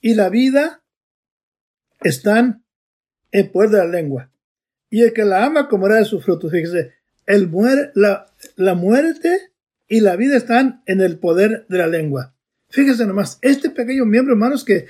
y 0.00 0.14
la 0.14 0.28
vida 0.28 0.82
están 2.00 2.64
en 3.30 3.50
poder 3.50 3.70
de 3.70 3.78
la 3.78 3.86
lengua. 3.86 4.30
Y 4.90 5.02
el 5.02 5.12
que 5.12 5.24
la 5.24 5.44
ama 5.44 5.68
comerá 5.68 5.96
de 5.96 6.04
sus 6.04 6.24
frutos. 6.24 6.52
Fíjese, 6.52 6.92
el 7.26 7.48
muere, 7.48 7.90
la, 7.94 8.26
la 8.56 8.74
muerte 8.74 9.52
y 9.88 10.00
la 10.00 10.16
vida 10.16 10.36
están 10.36 10.82
en 10.86 11.00
el 11.00 11.18
poder 11.18 11.66
de 11.68 11.78
la 11.78 11.86
lengua. 11.86 12.34
Fíjense 12.68 13.06
nomás, 13.06 13.38
este 13.42 13.70
pequeño 13.70 14.04
miembro, 14.04 14.34
hermanos, 14.34 14.64
que, 14.64 14.86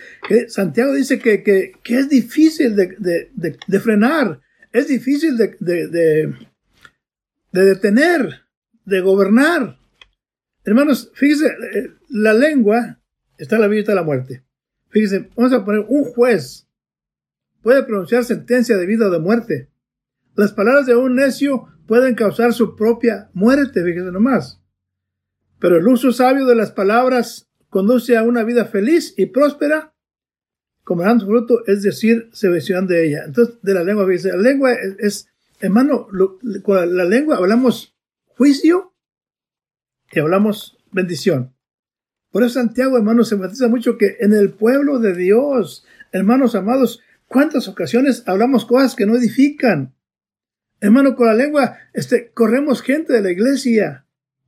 Santiago 0.49 0.95
dice 0.95 1.19
que, 1.19 1.43
que, 1.43 1.75
es 1.87 2.09
difícil 2.09 2.75
de, 2.77 3.31
de, 3.35 3.81
frenar, 3.81 4.41
es 4.73 4.89
difícil 4.89 5.37
de, 5.37 5.57
de, 5.61 6.35
detener, 7.53 8.43
de 8.85 9.01
gobernar. 9.01 9.79
Hermanos, 10.65 11.11
fíjense, 11.15 11.47
eh, 11.47 11.91
la 12.09 12.33
lengua 12.33 13.01
está 13.37 13.59
la 13.59 13.69
vida 13.69 13.79
y 13.79 13.81
está 13.81 13.95
la 13.95 14.03
muerte. 14.03 14.45
Fíjense, 14.89 15.29
vamos 15.37 15.53
a 15.53 15.65
poner 15.65 15.85
un 15.89 16.05
juez 16.05 16.65
puede 17.65 17.83
pronunciar 17.83 18.25
sentencia 18.25 18.77
de 18.77 18.87
vida 18.87 19.09
o 19.09 19.11
de 19.11 19.19
muerte. 19.19 19.71
Las 20.37 20.53
palabras 20.53 20.87
de 20.87 20.95
un 20.95 21.17
necio 21.17 21.67
pueden 21.87 22.15
causar 22.15 22.53
su 22.53 22.77
propia 22.77 23.31
muerte, 23.33 23.83
fíjense 23.83 24.13
nomás. 24.13 24.61
Pero 25.59 25.79
el 25.79 25.89
uso 25.89 26.13
sabio 26.13 26.47
de 26.47 26.55
las 26.55 26.73
palabras 26.73 27.49
conduce 27.69 28.17
a 28.17 28.23
una 28.23 28.45
vida 28.45 28.67
feliz 28.67 29.15
y 29.17 29.27
próspera, 29.27 29.95
como 30.85 31.03
dan 31.03 31.21
su 31.21 31.27
fruto, 31.27 31.67
es 31.67 31.83
decir, 31.83 32.29
se 32.33 32.49
mencionan 32.49 32.87
de 32.87 33.07
ella. 33.07 33.25
Entonces, 33.27 33.57
de 33.63 33.75
la 33.75 33.83
lengua, 33.83 34.07
fíjense, 34.07 34.29
la 34.29 34.43
lengua 34.43 34.73
es, 34.99 35.29
hermano, 35.61 36.09
con 36.63 36.97
la 36.97 37.05
lengua 37.05 37.37
hablamos 37.37 37.97
juicio 38.37 38.95
y 40.13 40.21
hablamos 40.21 40.79
bendición. 40.93 41.55
Por 42.31 42.43
eso 42.43 42.55
Santiago, 42.55 42.97
hermanos, 42.97 43.29
se 43.29 43.37
enfatiza 43.37 43.69
mucho 43.69 43.97
que 43.97 44.17
en 44.21 44.33
el 44.33 44.51
pueblo 44.51 44.99
de 44.99 45.15
Dios, 45.15 45.85
hermanos 46.13 46.55
amados, 46.55 47.01
¿cuántas 47.29 47.69
ocasiones 47.69 48.25
hablamos 48.27 48.65
cosas 48.65 48.95
que 48.95 49.07
no 49.07 49.17
edifican? 49.17 49.95
Hermano, 50.81 51.17
con 51.17 51.29
la 51.29 51.35
lengua 51.35 51.79
este, 51.93 52.31
corremos 52.33 52.83
gente 52.83 53.13
de 53.13 53.23
la 53.23 53.31
iglesia, 53.31 54.04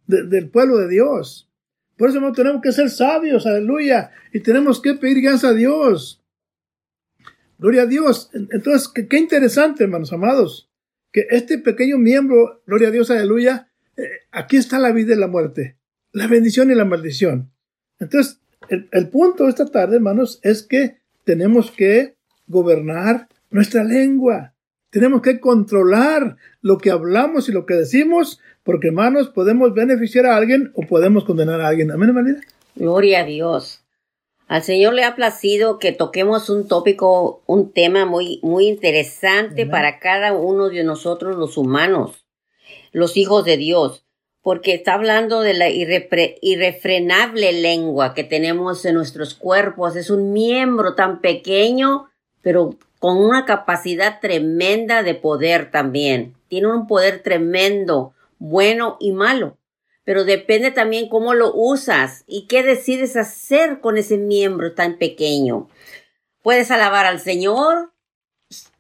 del 0.07 0.49
pueblo 0.51 0.79
de 0.79 0.89
Dios. 0.89 1.49
Por 1.97 2.11
eso 2.11 2.21
no 2.21 2.33
tenemos 2.33 2.61
que 2.63 2.73
ser 2.73 2.91
sabios, 2.91 3.47
aleluya, 3.47 4.13
y 4.33 4.41
tenemos 4.41 4.81
que 4.81 4.95
pedir 4.95 5.23
gracias 5.23 5.45
a 5.45 5.55
Dios. 5.55 6.23
Gloria 7.59 7.83
a 7.83 7.87
Dios. 7.87 8.31
Entonces, 8.35 8.89
qué, 8.89 9.09
qué, 9.09 9.19
interesante, 9.19 9.85
hermanos 9.85 10.13
amados, 10.13 10.71
que 11.11 11.27
este 11.31 11.59
pequeño 11.59 11.97
miembro, 11.97 12.63
gloria 12.67 12.89
a 12.89 12.91
Dios, 12.91 13.11
aleluya, 13.11 13.71
eh, 13.97 14.03
aquí 14.31 14.59
está 14.59 14.79
la 14.79 14.93
vida 14.93 15.15
y 15.15 15.19
la 15.19 15.27
muerte, 15.27 15.79
la 16.13 16.27
bendición 16.27 16.71
y 16.71 16.75
la 16.75 16.85
maldición. 16.85 17.51
Entonces, 17.99 18.41
el, 18.69 19.09
punto 19.09 19.45
de 19.45 19.51
esta 19.51 19.67
tarde, 19.67 19.97
hermanos, 19.97 20.41
es 20.43 20.63
que 20.63 20.99
tenemos 21.25 21.71
que 21.71 22.17
gobernar 22.47 23.29
nuestra 23.51 23.85
lengua. 23.85 24.55
Tenemos 24.91 25.23
que 25.23 25.41
controlar 25.41 26.37
lo 26.61 26.79
que 26.79 26.91
hablamos 26.91 27.49
y 27.49 27.53
lo 27.53 27.67
que 27.67 27.75
decimos, 27.75 28.41
porque 28.67 28.89
hermanos, 28.89 29.29
podemos 29.29 29.73
beneficiar 29.73 30.27
a 30.27 30.37
alguien 30.37 30.73
o 30.75 30.83
podemos 30.83 31.25
condenar 31.25 31.63
a 31.63 31.69
alguien. 31.69 31.91
Amén, 31.91 32.11
hermanita. 32.11 32.41
Gloria 32.75 33.21
a 33.21 33.25
Dios. 33.25 33.81
Al 34.47 34.63
Señor 34.63 34.93
le 34.93 35.05
ha 35.05 35.17
placido 35.17 35.79
que 35.79 35.93
toquemos 35.93 36.51
un 36.51 36.69
tópico, 36.69 37.43
un 37.47 37.73
tema 37.73 38.05
muy, 38.05 38.41
muy 38.43 38.69
interesante 38.69 39.65
para 39.65 39.99
cada 39.99 40.35
uno 40.35 40.69
de 40.69 40.85
nosotros 40.85 41.37
los 41.37 41.57
humanos, 41.57 42.27
los 42.93 43.17
hijos 43.17 43.47
de 43.47 43.57
Dios 43.57 44.07
porque 44.47 44.75
está 44.75 44.95
hablando 44.95 45.41
de 45.41 45.55
la 45.55 45.69
irrefrenable 45.69 47.53
lengua 47.53 48.15
que 48.15 48.23
tenemos 48.23 48.85
en 48.85 48.95
nuestros 48.95 49.35
cuerpos. 49.35 49.97
Es 49.97 50.09
un 50.09 50.33
miembro 50.33 50.95
tan 50.95 51.21
pequeño, 51.21 52.07
pero 52.43 52.77
con 53.01 53.17
una 53.17 53.45
capacidad 53.45 54.21
tremenda 54.21 55.03
de 55.03 55.17
poder 55.17 55.73
también. 55.73 56.37
Tiene 56.47 56.69
un 56.69 56.87
poder 56.87 57.25
tremendo, 57.25 58.15
bueno 58.39 58.97
y 59.01 59.13
malo. 59.13 59.59
Pero 60.05 60.25
depende 60.25 60.71
también 60.71 61.09
cómo 61.09 61.35
lo 61.35 61.53
usas 61.53 62.25
y 62.27 62.47
qué 62.47 62.63
decides 62.63 63.17
hacer 63.17 63.81
con 63.81 63.97
ese 63.97 64.19
miembro 64.19 64.75
tan 64.75 64.99
pequeño. 64.99 65.69
Puedes 66.43 66.71
alabar 66.71 67.07
al 67.07 67.19
Señor, 67.19 67.93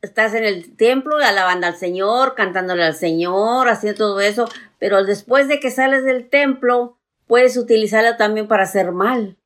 estás 0.03 0.35
en 0.35 0.45
el 0.45 0.77
templo 0.77 1.17
alabando 1.17 1.67
al 1.67 1.77
Señor, 1.77 2.35
cantándole 2.35 2.85
al 2.85 2.95
Señor, 2.95 3.69
haciendo 3.69 3.99
todo 3.99 4.21
eso, 4.21 4.49
pero 4.79 5.05
después 5.05 5.49
de 5.49 5.59
que 5.59 5.71
sales 5.71 6.05
del 6.05 6.29
templo, 6.29 6.99
puedes 7.27 7.57
utilizarlo 7.57 8.17
también 8.17 8.47
para 8.47 8.63
hacer 8.63 8.93
mal, 8.93 9.37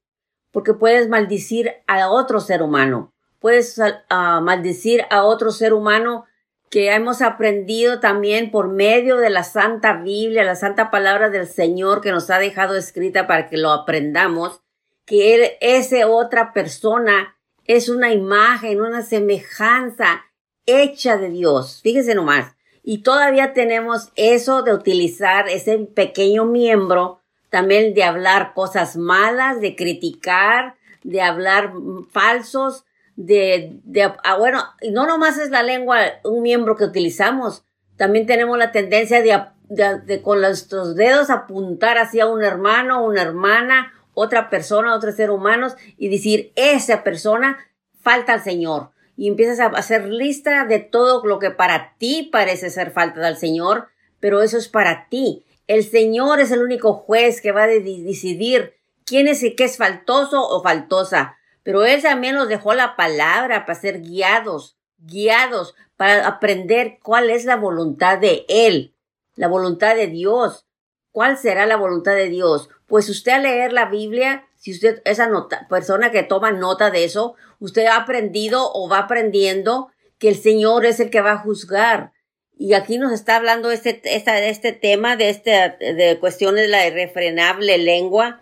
porque 0.51 0.75
puedes 0.75 1.09
maldecir 1.09 1.73
a 1.87 2.11
otro 2.11 2.41
ser 2.41 2.63
humano, 2.63 3.13
puedes 3.39 3.81
ah, 4.11 4.41
maldecir 4.43 5.05
a 5.11 5.25
otro 5.25 5.51
ser 5.51 5.73
humano 5.73 6.27
que 6.71 6.93
hemos 6.93 7.21
aprendido 7.21 7.99
también 7.99 8.51
por 8.51 8.69
medio 8.69 9.17
de 9.17 9.29
la 9.29 9.43
Santa 9.43 9.95
Biblia, 9.95 10.45
la 10.45 10.55
Santa 10.55 10.91
Palabra 10.91 11.29
del 11.29 11.49
Señor 11.49 12.01
que 12.01 12.13
nos 12.13 12.31
ha 12.31 12.39
dejado 12.39 12.77
escrita 12.77 13.27
para 13.27 13.49
que 13.49 13.59
lo 13.59 13.73
aprendamos, 13.73 14.63
que 15.05 15.35
él, 15.35 15.51
esa 15.61 16.09
otra 16.09 16.53
persona 16.53 17.37
es 17.65 17.89
una 17.89 18.13
imagen, 18.13 18.81
una 18.81 19.03
semejanza 19.03 20.25
hecha 20.65 21.17
de 21.17 21.31
Dios. 21.31 21.81
Fíjese 21.83 22.15
nomás. 22.15 22.55
Y 22.83 23.03
todavía 23.03 23.53
tenemos 23.53 24.13
eso 24.15 24.63
de 24.63 24.73
utilizar 24.73 25.49
ese 25.49 25.77
pequeño 25.79 26.47
miembro 26.47 27.21
también 27.51 27.95
de 27.95 28.05
hablar 28.05 28.55
cosas 28.55 28.97
malas, 28.97 29.61
de 29.61 29.75
criticar, 29.75 30.77
de 31.03 31.21
hablar 31.21 31.73
falsos, 32.11 32.85
de, 33.27 33.81
de 33.85 34.03
ah, 34.03 34.37
bueno, 34.39 34.63
no 34.91 35.07
nomás 35.07 35.39
es 35.39 35.51
la 35.51 35.63
lengua 35.63 35.99
un 36.25 36.43
miembro 36.43 36.77
que 36.77 36.85
utilizamos, 36.85 37.65
también 37.97 38.27
tenemos 38.27 38.57
la 38.57 38.73
tendencia 38.73 39.21
de, 39.21 39.39
de, 39.69 40.01
de 40.01 40.23
con 40.23 40.41
nuestros 40.41 40.97
dedos 40.97 41.29
apuntar 41.29 41.99
hacia 41.99 42.27
un 42.27 42.43
hermano, 42.43 43.05
una 43.05 43.21
hermana, 43.21 43.93
otra 44.15 44.49
persona, 44.49 44.95
otro 44.95 45.13
ser 45.13 45.31
humano 45.31 45.69
y 45.99 46.09
decir, 46.09 46.53
esa 46.57 47.05
persona 47.05 47.59
falta 48.01 48.33
al 48.33 48.43
Señor 48.43 48.91
y 49.17 49.29
empiezas 49.29 49.61
a 49.61 49.67
hacer 49.67 50.09
lista 50.09 50.65
de 50.65 50.79
todo 50.79 51.25
lo 51.27 51.39
que 51.39 51.51
para 51.51 51.95
ti 51.99 52.31
parece 52.33 52.71
ser 52.71 52.91
falta 52.91 53.21
del 53.21 53.37
Señor, 53.37 53.89
pero 54.19 54.41
eso 54.41 54.57
es 54.57 54.69
para 54.69 55.09
ti. 55.11 55.45
El 55.67 55.85
Señor 55.85 56.41
es 56.41 56.51
el 56.53 56.63
único 56.63 56.95
juez 56.95 57.43
que 57.43 57.53
va 57.53 57.65
a 57.65 57.67
decidir 57.67 58.75
quién 59.05 59.29
es 59.29 59.43
y 59.43 59.55
qué 59.55 59.65
es 59.65 59.77
faltoso 59.77 60.43
o 60.43 60.63
faltosa. 60.63 61.37
Pero 61.71 61.85
Él 61.87 62.03
también 62.03 62.35
nos 62.35 62.49
dejó 62.49 62.75
la 62.75 62.97
palabra 62.97 63.65
para 63.65 63.79
ser 63.79 64.01
guiados, 64.01 64.77
guiados, 64.99 65.77
para 65.97 66.27
aprender 66.27 66.99
cuál 67.01 67.31
es 67.31 67.45
la 67.45 67.55
voluntad 67.55 68.19
de 68.19 68.45
Él, 68.49 68.97
la 69.37 69.47
voluntad 69.47 69.95
de 69.95 70.09
Dios. 70.09 70.67
¿Cuál 71.13 71.39
será 71.39 71.67
la 71.67 71.77
voluntad 71.77 72.17
de 72.17 72.29
Dios? 72.29 72.71
Pues 72.89 73.09
usted 73.09 73.31
al 73.31 73.45
leer 73.45 73.73
la 73.73 73.85
Biblia 73.87 74.49
si 74.57 74.73
usted, 74.73 75.01
esa 75.05 75.29
nota, 75.29 75.69
persona 75.69 76.11
que 76.11 76.25
toma 76.25 76.51
nota 76.51 76.91
de 76.91 77.05
eso, 77.05 77.37
usted 77.61 77.87
ha 77.87 77.99
aprendido 77.99 78.69
o 78.75 78.89
va 78.89 78.99
aprendiendo 78.99 79.93
que 80.19 80.29
el 80.29 80.37
Señor 80.37 80.85
es 80.85 80.99
el 80.99 81.09
que 81.09 81.21
va 81.21 81.33
a 81.35 81.39
juzgar. 81.39 82.11
Y 82.59 82.75
aquí 82.75 82.99
nos 82.99 83.13
está 83.13 83.37
hablando 83.37 83.71
este, 83.71 84.01
esta, 84.17 84.41
este 84.41 84.73
tema 84.73 85.15
de, 85.15 85.31
este, 85.31 85.53
de 85.79 86.19
cuestiones 86.19 86.63
de 86.63 86.69
la 86.69 86.85
irrefrenable 86.89 87.79
lengua, 87.79 88.41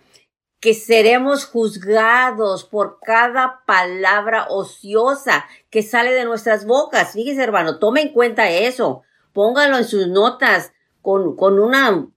que 0.60 0.74
seremos 0.74 1.44
juzgados 1.44 2.64
por 2.64 2.98
cada 3.00 3.62
palabra 3.64 4.46
ociosa 4.48 5.46
que 5.70 5.82
sale 5.82 6.12
de 6.12 6.24
nuestras 6.24 6.66
bocas. 6.66 7.12
Fíjese, 7.12 7.42
hermano, 7.42 7.78
tome 7.78 8.02
en 8.02 8.12
cuenta 8.12 8.50
eso. 8.50 9.02
Póngalo 9.32 9.76
en 9.76 9.84
sus 9.84 10.08
notas 10.08 10.72
con, 11.00 11.36
con 11.36 11.60
una 11.60 12.08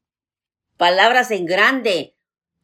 palabras 0.78 1.30
en 1.30 1.46
grande. 1.46 2.16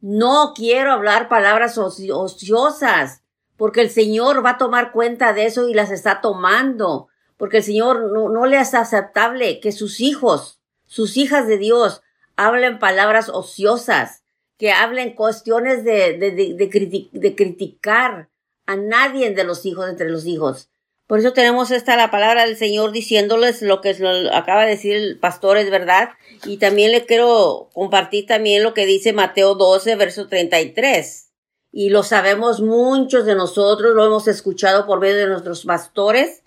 No 0.01 0.53
quiero 0.55 0.91
hablar 0.91 1.29
palabras 1.29 1.77
ociosas, 1.77 3.21
porque 3.57 3.81
el 3.81 3.91
Señor 3.91 4.43
va 4.43 4.51
a 4.51 4.57
tomar 4.57 4.91
cuenta 4.91 5.33
de 5.33 5.45
eso 5.45 5.67
y 5.67 5.75
las 5.75 5.91
está 5.91 6.21
tomando, 6.21 7.09
porque 7.37 7.57
el 7.57 7.63
Señor 7.63 8.11
no, 8.11 8.29
no 8.29 8.47
le 8.47 8.59
es 8.59 8.73
aceptable 8.73 9.59
que 9.59 9.71
sus 9.71 9.99
hijos, 9.99 10.59
sus 10.87 11.15
hijas 11.17 11.45
de 11.45 11.59
Dios, 11.59 12.01
hablen 12.35 12.79
palabras 12.79 13.29
ociosas, 13.29 14.23
que 14.57 14.71
hablen 14.71 15.13
cuestiones 15.13 15.83
de, 15.83 16.17
de, 16.17 16.31
de, 16.31 17.35
criticar 17.35 18.29
a 18.65 18.75
nadie 18.75 19.31
de 19.31 19.43
los 19.43 19.65
hijos 19.65 19.87
entre 19.89 20.09
los 20.09 20.25
hijos. 20.25 20.69
Por 21.05 21.19
eso 21.19 21.31
tenemos 21.31 21.71
esta 21.71 21.95
la 21.95 22.11
palabra 22.11 22.45
del 22.45 22.57
Señor 22.57 22.91
diciéndoles 22.91 23.61
lo 23.61 23.79
que 23.79 23.95
acaba 24.33 24.63
de 24.63 24.71
decir 24.71 24.95
el 24.95 25.17
pastor, 25.19 25.57
es 25.57 25.69
verdad. 25.69 26.09
Y 26.43 26.57
también 26.57 26.91
le 26.91 27.05
quiero 27.05 27.69
compartir 27.73 28.25
también 28.25 28.63
lo 28.63 28.73
que 28.73 28.85
dice 28.85 29.13
Mateo 29.13 29.55
12, 29.55 29.95
verso 29.95 30.27
33. 30.27 31.29
Y 31.71 31.89
lo 31.91 32.03
sabemos 32.03 32.59
muchos 32.59 33.25
de 33.25 33.35
nosotros, 33.35 33.95
lo 33.95 34.05
hemos 34.05 34.27
escuchado 34.27 34.85
por 34.85 34.99
medio 34.99 35.17
de 35.17 35.27
nuestros 35.27 35.63
pastores, 35.63 36.43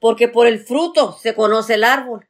porque 0.00 0.26
por 0.26 0.46
el 0.46 0.58
fruto 0.58 1.16
se 1.20 1.34
conoce 1.34 1.74
el 1.74 1.84
árbol. 1.84 2.26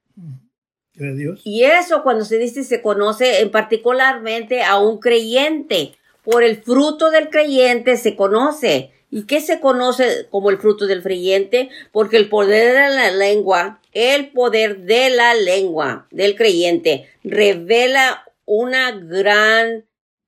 Y 1.44 1.64
eso 1.64 2.02
cuando 2.02 2.24
se 2.24 2.38
dice 2.38 2.64
se 2.64 2.82
conoce 2.82 3.40
en 3.40 3.50
particularmente 3.50 4.62
a 4.62 4.78
un 4.78 4.98
creyente. 4.98 5.94
Por 6.22 6.42
el 6.42 6.62
fruto 6.62 7.10
del 7.10 7.30
creyente 7.30 7.96
se 7.96 8.16
conoce. 8.16 8.92
¿Y 9.10 9.24
qué 9.24 9.40
se 9.40 9.58
conoce 9.60 10.28
como 10.30 10.50
el 10.50 10.58
fruto 10.58 10.86
del 10.86 11.02
creyente? 11.02 11.70
Porque 11.90 12.16
el 12.16 12.28
poder 12.28 12.74
de 12.74 12.94
la 12.94 13.10
lengua 13.10 13.80
El 13.92 14.30
poder 14.30 14.82
de 14.82 15.10
la 15.10 15.34
lengua 15.34 16.06
del 16.10 16.36
creyente 16.36 17.08
revela 17.24 18.24
una 18.44 18.92
gran 18.92 19.86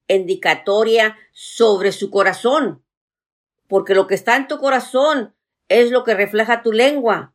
indicatoria 0.08 1.16
sobre 1.32 1.92
su 1.92 2.10
corazón, 2.10 2.82
porque 3.68 3.94
lo 3.94 4.06
que 4.06 4.14
está 4.14 4.36
en 4.36 4.48
tu 4.48 4.58
corazón 4.58 5.34
es 5.68 5.90
lo 5.90 6.04
que 6.04 6.14
refleja 6.14 6.62
tu 6.62 6.72
lengua. 6.72 7.34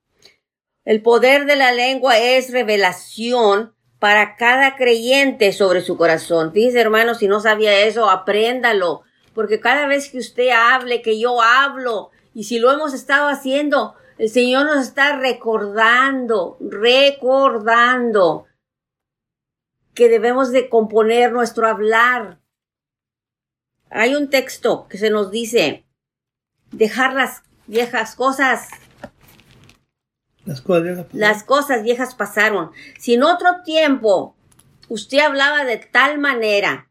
El 0.87 1.01
poder 1.01 1.45
de 1.45 1.57
la 1.57 1.73
lengua 1.73 2.17
es 2.17 2.49
revelación 2.49 3.75
para 3.99 4.37
cada 4.37 4.77
creyente 4.77 5.51
sobre 5.51 5.81
su 5.81 5.97
corazón. 5.97 6.53
Fíjese, 6.53 6.79
hermano, 6.79 7.13
si 7.13 7.27
no 7.27 7.41
sabía 7.41 7.81
eso, 7.81 8.09
apréndalo, 8.09 9.01
porque 9.33 9.59
cada 9.59 9.85
vez 9.85 10.09
que 10.09 10.19
usted 10.19 10.47
hable, 10.51 11.01
que 11.01 11.19
yo 11.19 11.41
hablo, 11.41 12.11
y 12.33 12.45
si 12.45 12.57
lo 12.57 12.71
hemos 12.71 12.93
estado 12.93 13.27
haciendo, 13.27 13.95
el 14.17 14.29
Señor 14.29 14.65
nos 14.65 14.87
está 14.87 15.17
recordando, 15.17 16.55
recordando 16.61 18.45
que 19.93 20.07
debemos 20.07 20.53
de 20.53 20.69
componer 20.69 21.33
nuestro 21.33 21.67
hablar. 21.67 22.39
Hay 23.89 24.15
un 24.15 24.29
texto 24.29 24.87
que 24.87 24.97
se 24.97 25.09
nos 25.09 25.31
dice, 25.31 25.85
dejar 26.71 27.13
las 27.13 27.43
viejas 27.65 28.15
cosas 28.15 28.69
las 31.13 31.43
cosas 31.43 31.83
viejas 31.83 32.15
pasaron. 32.15 32.71
Si 32.97 33.15
en 33.15 33.23
otro 33.23 33.61
tiempo 33.63 34.35
usted 34.87 35.19
hablaba 35.19 35.65
de 35.65 35.77
tal 35.77 36.17
manera 36.17 36.89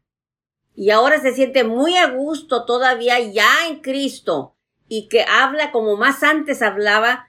y 0.75 0.91
ahora 0.91 1.19
se 1.19 1.33
siente 1.33 1.63
muy 1.63 1.97
a 1.97 2.07
gusto 2.11 2.65
todavía 2.65 3.19
ya 3.19 3.67
en 3.67 3.81
Cristo 3.81 4.55
y 4.87 5.09
que 5.09 5.23
habla 5.23 5.71
como 5.71 5.97
más 5.97 6.23
antes 6.23 6.61
hablaba, 6.61 7.27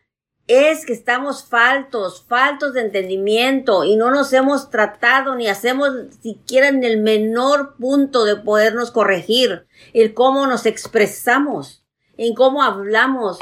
es 0.49 0.87
que 0.87 0.95
estamos 0.95 1.45
faltos, 1.45 2.25
faltos 2.27 2.73
de 2.73 2.81
entendimiento 2.81 3.85
y 3.85 3.97
no 3.97 4.11
nos 4.11 4.33
hemos 4.33 4.71
tratado 4.71 5.35
ni 5.35 5.47
hacemos 5.47 5.91
siquiera 6.23 6.69
en 6.69 6.85
el 6.85 7.01
menor 7.01 7.77
punto 7.77 8.25
de 8.25 8.37
podernos 8.37 8.91
corregir 8.91 9.67
el 9.93 10.15
cómo 10.15 10.47
nos 10.47 10.65
expresamos, 10.65 11.85
en 12.17 12.35
cómo 12.35 12.63
hablamos, 12.63 13.39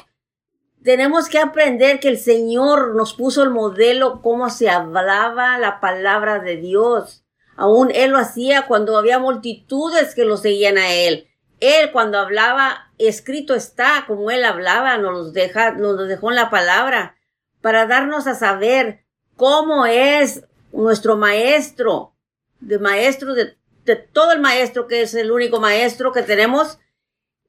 tenemos 0.87 1.29
que 1.29 1.41
aprender 1.41 1.99
que 1.99 2.07
el 2.07 2.17
Señor 2.17 2.95
nos 2.95 3.13
puso 3.13 3.43
el 3.43 3.51
modelo 3.51 4.23
cómo 4.23 4.51
se 4.51 4.71
hablaba 4.71 5.59
la 5.59 5.81
palabra 5.81 6.39
de 6.39 6.59
Dios. 6.59 7.25
Aún 7.57 7.91
Él 7.93 8.13
lo 8.13 8.19
hacía 8.19 8.69
cuando 8.69 8.97
había 8.97 9.19
multitudes 9.19 10.15
que 10.15 10.25
lo 10.25 10.37
seguían 10.37 10.79
a 10.79 10.93
Él. 10.93 11.27
Él 11.59 11.91
cuando 11.91 12.21
hablaba, 12.21 12.93
escrito 12.99 13.57
está, 13.57 14.05
como 14.07 14.31
Él 14.31 14.45
hablaba, 14.45 14.97
nos, 14.97 15.33
deja, 15.33 15.73
nos 15.73 16.07
dejó 16.07 16.31
en 16.31 16.37
la 16.37 16.51
palabra, 16.51 17.17
para 17.61 17.87
darnos 17.87 18.29
a 18.29 18.37
saber 18.37 19.05
cómo 19.35 19.87
es 19.87 20.45
nuestro 20.71 21.17
maestro, 21.17 22.15
de 22.61 22.79
maestro, 22.79 23.35
de, 23.35 23.57
de 23.87 23.97
todo 23.97 24.31
el 24.31 24.41
maestro 24.41 24.87
que 24.87 25.03
es 25.03 25.15
el 25.15 25.33
único 25.33 25.59
maestro 25.59 26.13
que 26.13 26.23
tenemos, 26.23 26.79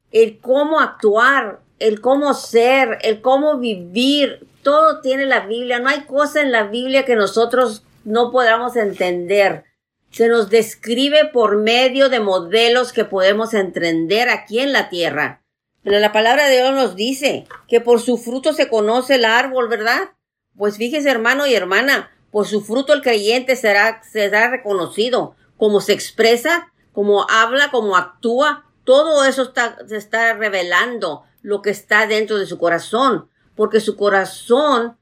el 0.09 0.39
cómo 0.41 0.79
actuar, 0.79 1.66
el 1.79 2.01
cómo 2.01 2.33
ser, 2.33 2.97
el 3.01 3.21
cómo 3.21 3.57
vivir, 3.57 4.47
todo 4.63 5.01
tiene 5.01 5.25
la 5.25 5.41
Biblia. 5.41 5.79
No 5.79 5.89
hay 5.89 6.01
cosa 6.01 6.41
en 6.41 6.51
la 6.51 6.63
Biblia 6.63 7.05
que 7.05 7.15
nosotros 7.15 7.83
no 8.03 8.31
podamos 8.31 8.75
entender. 8.75 9.65
Se 10.11 10.27
nos 10.27 10.49
describe 10.49 11.25
por 11.25 11.57
medio 11.57 12.09
de 12.09 12.19
modelos 12.19 12.93
que 12.93 13.05
podemos 13.05 13.53
entender 13.53 14.29
aquí 14.29 14.59
en 14.59 14.73
la 14.73 14.89
tierra. 14.89 15.43
Pero 15.83 15.99
la 15.99 16.11
palabra 16.11 16.47
de 16.47 16.55
Dios 16.55 16.73
nos 16.73 16.95
dice 16.95 17.47
que 17.67 17.81
por 17.81 18.01
su 18.01 18.17
fruto 18.17 18.53
se 18.53 18.67
conoce 18.67 19.15
el 19.15 19.25
árbol, 19.25 19.69
¿verdad? 19.69 20.11
Pues 20.57 20.77
fíjese, 20.77 21.09
hermano 21.09 21.45
y 21.45 21.53
hermana, 21.53 22.11
por 22.31 22.47
su 22.47 22.61
fruto 22.61 22.93
el 22.93 23.01
creyente 23.01 23.55
será, 23.55 24.01
será 24.03 24.49
reconocido. 24.49 25.35
Como 25.57 25.81
se 25.81 25.93
expresa, 25.93 26.73
como 26.91 27.29
habla, 27.29 27.69
como 27.71 27.95
actúa, 27.95 28.65
todo 28.83 29.23
eso 29.25 29.43
está, 29.43 29.77
se 29.87 29.97
está 29.97 30.33
revelando 30.33 31.23
lo 31.41 31.61
que 31.61 31.69
está 31.69 32.07
dentro 32.07 32.37
de 32.37 32.45
su 32.45 32.57
corazón, 32.57 33.29
porque 33.55 33.79
su 33.79 33.95
corazón 33.95 34.97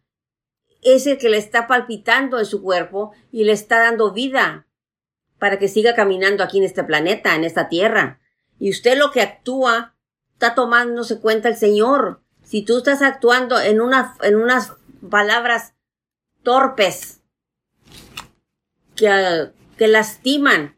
es 0.82 1.08
el 1.08 1.18
que 1.18 1.30
le 1.30 1.38
está 1.38 1.68
palpitando 1.68 2.40
en 2.40 2.46
su 2.46 2.62
cuerpo 2.62 3.12
y 3.32 3.44
le 3.44 3.52
está 3.52 3.80
dando 3.80 4.14
vida 4.14 4.68
para 5.40 5.60
que 5.60 5.68
siga 5.68 5.96
caminando 5.96 6.44
aquí 6.44 6.60
en 6.60 6.64
este 6.64 6.84
planeta, 6.84 7.36
en 7.36 7.44
esta 7.44 7.70
tierra. 7.70 8.20
Y 8.60 8.70
usted 8.70 8.98
lo 8.98 9.12
que 9.12 9.22
actúa 9.22 9.96
está 10.34 10.56
tomándose 10.56 11.20
cuenta 11.20 11.50
el 11.50 11.56
Señor. 11.56 12.22
Si 12.44 12.64
tú 12.64 12.78
estás 12.78 13.02
actuando 13.02 13.60
en, 13.60 13.80
en 14.22 14.36
unas 14.36 14.74
palabras 15.10 15.74
torpes 16.44 17.22
que, 18.96 19.52
que 19.78 19.88
lastiman, 19.88 20.78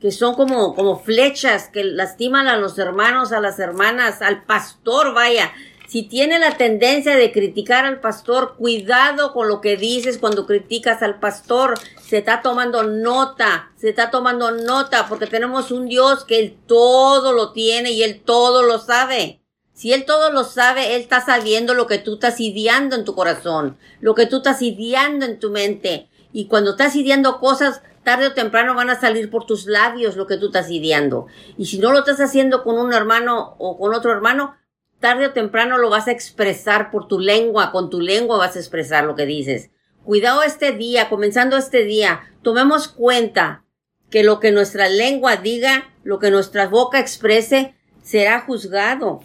que 0.00 0.12
son 0.12 0.34
como, 0.34 0.74
como 0.74 1.00
flechas 1.00 1.68
que 1.68 1.84
lastiman 1.84 2.46
a 2.46 2.56
los 2.56 2.78
hermanos, 2.78 3.32
a 3.32 3.40
las 3.40 3.58
hermanas, 3.58 4.22
al 4.22 4.44
pastor, 4.44 5.12
vaya. 5.12 5.52
Si 5.88 6.02
tiene 6.02 6.38
la 6.38 6.58
tendencia 6.58 7.16
de 7.16 7.32
criticar 7.32 7.86
al 7.86 8.00
pastor, 8.00 8.56
cuidado 8.56 9.32
con 9.32 9.48
lo 9.48 9.62
que 9.62 9.78
dices 9.78 10.18
cuando 10.18 10.46
criticas 10.46 11.02
al 11.02 11.18
pastor. 11.18 11.78
Se 12.00 12.18
está 12.18 12.42
tomando 12.42 12.82
nota, 12.82 13.72
se 13.76 13.88
está 13.88 14.10
tomando 14.10 14.50
nota, 14.50 15.06
porque 15.08 15.26
tenemos 15.26 15.70
un 15.70 15.88
Dios 15.88 16.24
que 16.24 16.40
él 16.40 16.58
todo 16.66 17.32
lo 17.32 17.52
tiene 17.52 17.92
y 17.92 18.02
él 18.02 18.20
todo 18.22 18.62
lo 18.62 18.78
sabe. 18.78 19.40
Si 19.72 19.92
él 19.92 20.04
todo 20.04 20.30
lo 20.30 20.44
sabe, 20.44 20.94
él 20.94 21.00
está 21.00 21.24
sabiendo 21.24 21.72
lo 21.72 21.86
que 21.86 21.98
tú 21.98 22.14
estás 22.14 22.38
ideando 22.38 22.94
en 22.94 23.04
tu 23.04 23.14
corazón, 23.14 23.78
lo 24.00 24.14
que 24.14 24.26
tú 24.26 24.38
estás 24.38 24.60
ideando 24.60 25.24
en 25.24 25.38
tu 25.38 25.50
mente. 25.50 26.10
Y 26.32 26.48
cuando 26.48 26.72
estás 26.72 26.96
ideando 26.96 27.38
cosas, 27.38 27.80
tarde 28.08 28.28
o 28.28 28.32
temprano 28.32 28.74
van 28.74 28.88
a 28.88 28.98
salir 28.98 29.28
por 29.28 29.44
tus 29.44 29.66
labios 29.66 30.16
lo 30.16 30.26
que 30.26 30.38
tú 30.38 30.46
estás 30.46 30.70
ideando. 30.70 31.26
Y 31.58 31.66
si 31.66 31.78
no 31.78 31.92
lo 31.92 31.98
estás 31.98 32.22
haciendo 32.22 32.64
con 32.64 32.78
un 32.78 32.94
hermano 32.94 33.54
o 33.58 33.76
con 33.76 33.92
otro 33.92 34.10
hermano, 34.12 34.56
tarde 34.98 35.26
o 35.26 35.32
temprano 35.34 35.76
lo 35.76 35.90
vas 35.90 36.08
a 36.08 36.12
expresar 36.12 36.90
por 36.90 37.06
tu 37.06 37.20
lengua, 37.20 37.70
con 37.70 37.90
tu 37.90 38.00
lengua 38.00 38.38
vas 38.38 38.56
a 38.56 38.60
expresar 38.60 39.04
lo 39.04 39.14
que 39.14 39.26
dices. 39.26 39.68
Cuidado 40.04 40.42
este 40.42 40.72
día, 40.72 41.10
comenzando 41.10 41.58
este 41.58 41.84
día, 41.84 42.22
tomemos 42.40 42.88
cuenta 42.88 43.66
que 44.08 44.24
lo 44.24 44.40
que 44.40 44.52
nuestra 44.52 44.88
lengua 44.88 45.36
diga, 45.36 45.90
lo 46.02 46.18
que 46.18 46.30
nuestra 46.30 46.66
boca 46.66 47.00
exprese, 47.00 47.74
será 48.02 48.40
juzgado. 48.40 49.20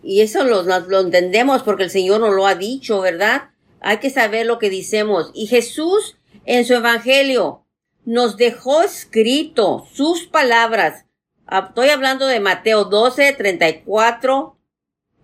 Y 0.00 0.20
eso 0.20 0.44
lo, 0.44 0.62
lo 0.62 1.00
entendemos 1.00 1.64
porque 1.64 1.82
el 1.82 1.90
Señor 1.90 2.20
nos 2.20 2.36
lo 2.36 2.46
ha 2.46 2.54
dicho, 2.54 3.00
¿verdad? 3.00 3.50
Hay 3.80 3.98
que 3.98 4.10
saber 4.10 4.46
lo 4.46 4.60
que 4.60 4.70
decimos. 4.70 5.32
Y 5.34 5.48
Jesús 5.48 6.16
en 6.44 6.64
su 6.64 6.74
Evangelio 6.74 7.64
nos 8.08 8.38
dejó 8.38 8.80
escrito 8.80 9.86
sus 9.92 10.26
palabras. 10.26 11.04
Ah, 11.46 11.66
estoy 11.68 11.90
hablando 11.90 12.26
de 12.26 12.40
Mateo 12.40 12.84
12, 12.86 13.34
34, 13.34 14.58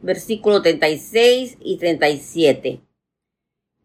versículo 0.02 0.60
36 0.60 1.56
y 1.60 1.78
37. 1.78 2.82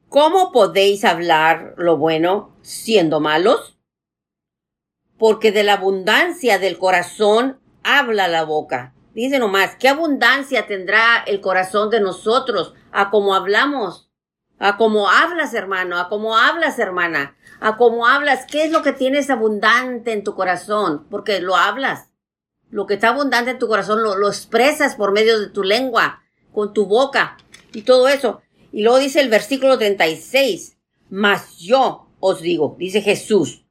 ¿Cómo 0.09 0.51
podéis 0.51 1.05
hablar 1.05 1.75
lo 1.77 1.95
bueno 1.95 2.53
siendo 2.61 3.21
malos? 3.21 3.79
Porque 5.17 5.53
de 5.53 5.63
la 5.63 5.75
abundancia 5.75 6.59
del 6.59 6.77
corazón 6.77 7.61
habla 7.83 8.27
la 8.27 8.43
boca. 8.43 8.93
Dice 9.13 9.39
nomás, 9.39 9.77
¿qué 9.77 9.87
abundancia 9.87 10.67
tendrá 10.67 11.23
el 11.25 11.39
corazón 11.39 11.89
de 11.89 12.01
nosotros 12.01 12.73
a 12.91 13.11
cómo 13.11 13.33
hablamos? 13.33 14.09
A 14.57 14.75
cómo 14.75 15.09
hablas, 15.09 15.53
hermano, 15.53 15.97
a 15.97 16.09
cómo 16.09 16.35
hablas, 16.35 16.79
hermana 16.79 17.37
a 17.59 17.77
cómo 17.77 18.07
hablas, 18.07 18.45
qué 18.45 18.63
es 18.63 18.71
lo 18.71 18.81
que 18.81 18.93
tienes 18.93 19.29
abundante 19.29 20.13
en 20.13 20.23
tu 20.23 20.35
corazón, 20.35 21.05
porque 21.09 21.41
lo 21.41 21.55
hablas. 21.55 22.09
Lo 22.69 22.85
que 22.85 22.95
está 22.95 23.09
abundante 23.09 23.51
en 23.51 23.59
tu 23.59 23.67
corazón 23.67 24.03
lo, 24.03 24.15
lo 24.15 24.27
expresas 24.27 24.95
por 24.95 25.11
medio 25.11 25.39
de 25.39 25.47
tu 25.47 25.63
lengua, 25.63 26.21
con 26.53 26.73
tu 26.73 26.85
boca 26.85 27.37
y 27.73 27.81
todo 27.81 28.07
eso. 28.07 28.41
Y 28.71 28.83
luego 28.83 28.99
dice 28.99 29.19
el 29.19 29.29
versículo 29.29 29.77
36, 29.77 30.77
mas 31.09 31.57
yo 31.57 32.07
os 32.19 32.41
digo, 32.41 32.75
dice 32.77 33.01
Jesús, 33.01 33.65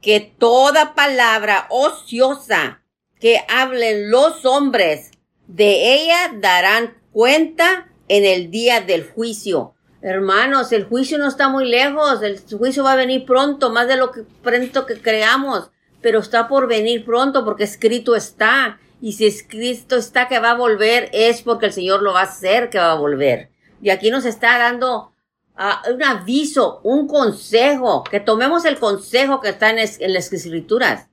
que 0.00 0.20
toda 0.20 0.94
palabra 0.94 1.66
ociosa 1.70 2.82
que 3.20 3.40
hablen 3.48 4.10
los 4.10 4.44
hombres, 4.44 5.10
de 5.46 5.94
ella 5.94 6.32
darán 6.36 6.96
cuenta 7.12 7.90
en 8.08 8.24
el 8.24 8.50
día 8.50 8.80
del 8.80 9.08
juicio. 9.08 9.74
Hermanos, 10.00 10.70
el 10.70 10.84
juicio 10.84 11.18
no 11.18 11.26
está 11.26 11.48
muy 11.48 11.68
lejos, 11.68 12.22
el 12.22 12.40
juicio 12.56 12.84
va 12.84 12.92
a 12.92 12.96
venir 12.96 13.24
pronto, 13.24 13.70
más 13.70 13.88
de 13.88 13.96
lo 13.96 14.12
que 14.12 14.22
pronto 14.42 14.86
que 14.86 15.00
creamos, 15.00 15.70
pero 16.00 16.20
está 16.20 16.46
por 16.46 16.68
venir 16.68 17.04
pronto 17.04 17.44
porque 17.44 17.64
escrito 17.64 18.14
está. 18.14 18.78
Y 19.00 19.12
si 19.12 19.26
escrito 19.26 19.96
está 19.96 20.28
que 20.28 20.38
va 20.38 20.52
a 20.52 20.56
volver, 20.56 21.08
es 21.12 21.42
porque 21.42 21.66
el 21.66 21.72
Señor 21.72 22.02
lo 22.02 22.12
va 22.12 22.20
a 22.20 22.24
hacer 22.24 22.70
que 22.70 22.78
va 22.78 22.92
a 22.92 22.98
volver. 22.98 23.50
Y 23.82 23.90
aquí 23.90 24.10
nos 24.10 24.24
está 24.24 24.58
dando 24.58 25.12
uh, 25.56 25.92
un 25.92 26.02
aviso, 26.02 26.80
un 26.84 27.08
consejo, 27.08 28.04
que 28.04 28.20
tomemos 28.20 28.64
el 28.64 28.78
consejo 28.78 29.40
que 29.40 29.50
está 29.50 29.70
en, 29.70 29.78
en 29.78 30.12
las 30.14 30.32
escrituras. 30.32 31.08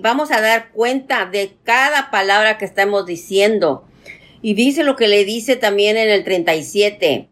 Vamos 0.00 0.30
a 0.30 0.40
dar 0.40 0.70
cuenta 0.70 1.26
de 1.26 1.56
cada 1.64 2.12
palabra 2.12 2.56
que 2.56 2.64
estamos 2.64 3.04
diciendo. 3.04 3.84
Y 4.42 4.54
dice 4.54 4.84
lo 4.84 4.94
que 4.94 5.08
le 5.08 5.24
dice 5.24 5.56
también 5.56 5.96
en 5.96 6.08
el 6.08 6.22
37 6.22 7.31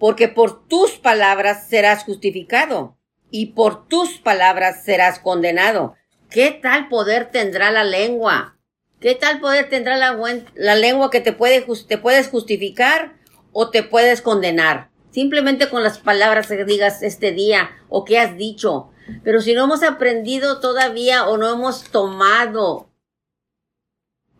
porque 0.00 0.28
por 0.28 0.66
tus 0.66 0.92
palabras 0.92 1.68
serás 1.68 2.04
justificado 2.04 2.96
y 3.30 3.52
por 3.52 3.86
tus 3.86 4.18
palabras 4.18 4.82
serás 4.82 5.18
condenado. 5.18 5.94
¿Qué 6.30 6.58
tal 6.62 6.88
poder 6.88 7.30
tendrá 7.30 7.70
la 7.70 7.84
lengua? 7.84 8.56
¿Qué 8.98 9.14
tal 9.14 9.40
poder 9.40 9.68
tendrá 9.68 9.98
la, 9.98 10.74
lengua 10.74 11.10
que 11.10 11.20
te, 11.20 11.32
puede, 11.32 11.66
te 11.86 11.98
puedes 11.98 12.28
justificar 12.28 13.18
o 13.52 13.68
te 13.68 13.82
puedes 13.82 14.22
condenar? 14.22 14.90
Simplemente 15.10 15.68
con 15.68 15.82
las 15.82 15.98
palabras 15.98 16.48
que 16.48 16.64
digas 16.64 17.02
este 17.02 17.32
día 17.32 17.70
o 17.90 18.06
que 18.06 18.18
has 18.18 18.38
dicho. 18.38 18.90
Pero 19.22 19.42
si 19.42 19.52
no 19.52 19.64
hemos 19.64 19.82
aprendido 19.82 20.60
todavía 20.60 21.26
o 21.26 21.36
no 21.36 21.52
hemos 21.52 21.84
tomado, 21.90 22.88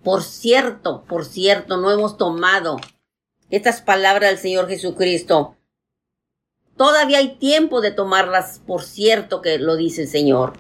por 0.02 0.22
cierto, 0.22 1.04
por 1.04 1.26
cierto, 1.26 1.76
no 1.76 1.90
hemos 1.90 2.16
tomado 2.16 2.78
estas 3.50 3.82
palabras 3.82 4.30
del 4.30 4.38
Señor 4.38 4.68
Jesucristo, 4.68 5.56
todavía 6.76 7.18
hay 7.18 7.36
tiempo 7.36 7.80
de 7.80 7.90
tomarlas 7.90 8.60
por 8.66 8.82
cierto 8.82 9.42
que 9.42 9.58
lo 9.58 9.76
dice 9.76 10.02
el 10.02 10.08
Señor. 10.08 10.54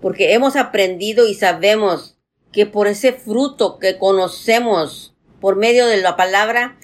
Porque 0.00 0.32
hemos 0.32 0.56
aprendido 0.56 1.26
y 1.26 1.34
sabemos 1.34 2.16
que 2.52 2.66
por 2.66 2.86
ese 2.86 3.12
fruto 3.12 3.78
que 3.78 3.98
conocemos 3.98 5.14
por 5.40 5.56
medio 5.56 5.86
de 5.86 5.98
la 5.98 6.16
palabra, 6.16 6.78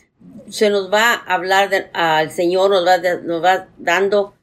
se 0.48 0.70
nos 0.70 0.92
va 0.92 1.12
a 1.12 1.34
hablar 1.34 1.90
al 1.92 2.30
Señor, 2.30 2.70
nos 2.70 2.86
va, 2.86 2.98
nos 3.22 3.44
va 3.44 3.68
dando 3.78 4.34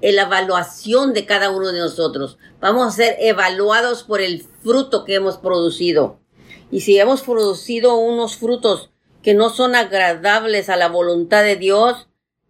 la 0.00 0.22
evaluación 0.22 1.12
de 1.12 1.26
cada 1.26 1.50
uno 1.50 1.72
de 1.72 1.80
nosotros. 1.80 2.38
Vamos 2.60 2.86
a 2.86 2.96
ser 2.96 3.16
evaluados 3.20 4.02
por 4.02 4.20
el 4.20 4.42
fruto 4.62 5.04
que 5.04 5.14
hemos 5.14 5.38
producido. 5.38 6.18
Y 6.70 6.80
si 6.80 6.98
hemos 6.98 7.22
producido 7.22 7.96
unos 7.96 8.36
frutos 8.36 8.90
que 9.26 9.34
no 9.34 9.50
son 9.50 9.74
agradables 9.74 10.68
a 10.68 10.76
la 10.76 10.86
voluntad 10.86 11.42
de 11.42 11.56
Dios, 11.56 12.06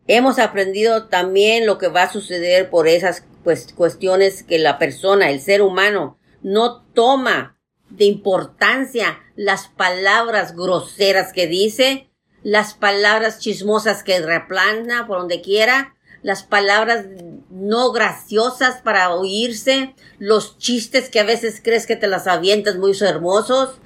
hemos 0.06 0.38
aprendido 0.38 1.06
también 1.06 1.64
lo 1.64 1.78
que 1.78 1.88
va 1.88 2.02
a 2.02 2.12
suceder 2.12 2.68
por 2.68 2.86
esas 2.86 3.24
pues, 3.44 3.72
cuestiones 3.74 4.42
que 4.42 4.58
la 4.58 4.78
persona, 4.78 5.30
el 5.30 5.40
ser 5.40 5.62
humano, 5.62 6.18
no 6.42 6.82
toma 6.92 7.58
de 7.88 8.04
importancia 8.04 9.18
las 9.36 9.68
palabras 9.68 10.54
groseras 10.54 11.32
que 11.32 11.46
dice, 11.46 12.10
las 12.42 12.74
palabras 12.74 13.38
chismosas 13.38 14.02
que 14.02 14.20
replana 14.20 15.06
por 15.06 15.20
donde 15.20 15.40
quiera, 15.40 15.94
las 16.20 16.42
palabras 16.42 17.06
no 17.48 17.90
graciosas 17.90 18.82
para 18.82 19.14
oírse, 19.14 19.94
los 20.18 20.58
chistes 20.58 21.08
que 21.08 21.20
a 21.20 21.24
veces 21.24 21.62
crees 21.64 21.86
que 21.86 21.96
te 21.96 22.06
las 22.06 22.26
avientas 22.26 22.76
muy 22.76 22.92
hermosos, 23.00 23.80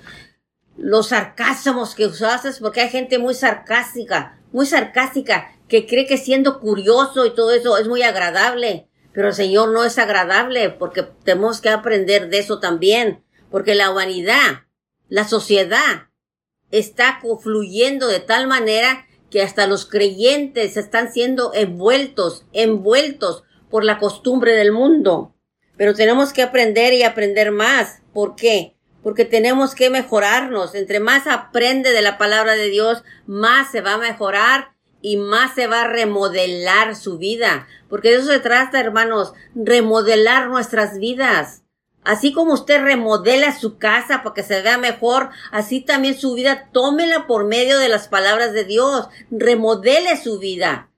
los 0.81 1.09
sarcasmos 1.09 1.95
que 1.95 2.07
usas, 2.07 2.59
porque 2.59 2.81
hay 2.81 2.89
gente 2.89 3.19
muy 3.19 3.35
sarcástica, 3.35 4.41
muy 4.51 4.65
sarcástica, 4.65 5.53
que 5.69 5.87
cree 5.87 6.07
que 6.07 6.17
siendo 6.17 6.59
curioso 6.59 7.27
y 7.27 7.35
todo 7.35 7.53
eso 7.53 7.77
es 7.77 7.87
muy 7.87 8.03
agradable. 8.03 8.89
Pero 9.13 9.29
el 9.29 9.35
Señor 9.35 9.73
no 9.73 9.85
es 9.85 9.99
agradable 9.99 10.71
porque 10.71 11.03
tenemos 11.03 11.61
que 11.61 11.69
aprender 11.69 12.31
de 12.31 12.39
eso 12.39 12.61
también. 12.61 13.23
Porque 13.51 13.75
la 13.75 13.91
humanidad, 13.91 14.63
la 15.09 15.29
sociedad, 15.29 16.09
está 16.71 17.19
confluyendo 17.21 18.07
de 18.09 18.21
tal 18.21 18.47
manera 18.47 19.07
que 19.31 19.43
hasta 19.43 19.67
los 19.67 19.85
creyentes 19.85 20.77
están 20.77 21.13
siendo 21.13 21.53
envueltos, 21.55 22.47
envueltos 22.53 23.45
por 23.69 23.85
la 23.85 23.99
costumbre 23.99 24.53
del 24.53 24.73
mundo. 24.73 25.35
Pero 25.77 25.95
tenemos 25.95 26.33
que 26.33 26.43
aprender 26.43 26.95
y 26.95 27.03
aprender 27.03 27.53
más. 27.53 28.03
¿Por 28.13 28.35
qué? 28.35 28.77
Porque 29.03 29.25
tenemos 29.25 29.75
que 29.75 29.91
mejorarnos. 29.91 30.75
Entre 30.75 31.01
más 31.01 31.27
aprende 31.27 31.93
de 31.93 32.03
la 32.03 32.19
palabra 32.19 32.55
de 32.55 32.69
Dios, 32.69 33.03
más 33.27 33.71
se 33.71 33.81
va 33.81 33.95
a 33.95 33.99
mejorar 33.99 34.73
y 35.03 35.17
más 35.17 35.55
se 35.55 35.67
va 35.67 35.83
a 35.83 35.89
remodelar 35.89 36.95
su 36.97 37.19
vida. 37.19 37.67
Porque 37.89 38.11
de 38.11 38.17
eso 38.17 38.27
se 38.29 38.41
trata, 38.41 38.79
hermanos, 38.81 39.33
remodelar 39.55 40.49
nuestras 40.49 40.99
vidas. 40.99 41.63
Así 42.03 42.33
como 42.33 42.55
usted 42.55 42.83
remodela 42.83 43.59
su 43.59 43.77
casa 43.77 44.23
para 44.23 44.35
que 44.35 44.43
se 44.43 44.63
vea 44.63 44.79
mejor, 44.79 45.31
así 45.51 45.81
también 45.83 46.19
su 46.19 46.35
vida, 46.35 46.69
tómela 46.73 47.27
por 47.27 47.45
medio 47.45 47.79
de 47.79 47.89
las 47.89 48.09
palabras 48.09 48.53
de 48.53 48.65
Dios. 48.65 49.09
Remodele 49.31 50.17
su 50.17 50.39
vida. 50.39 50.91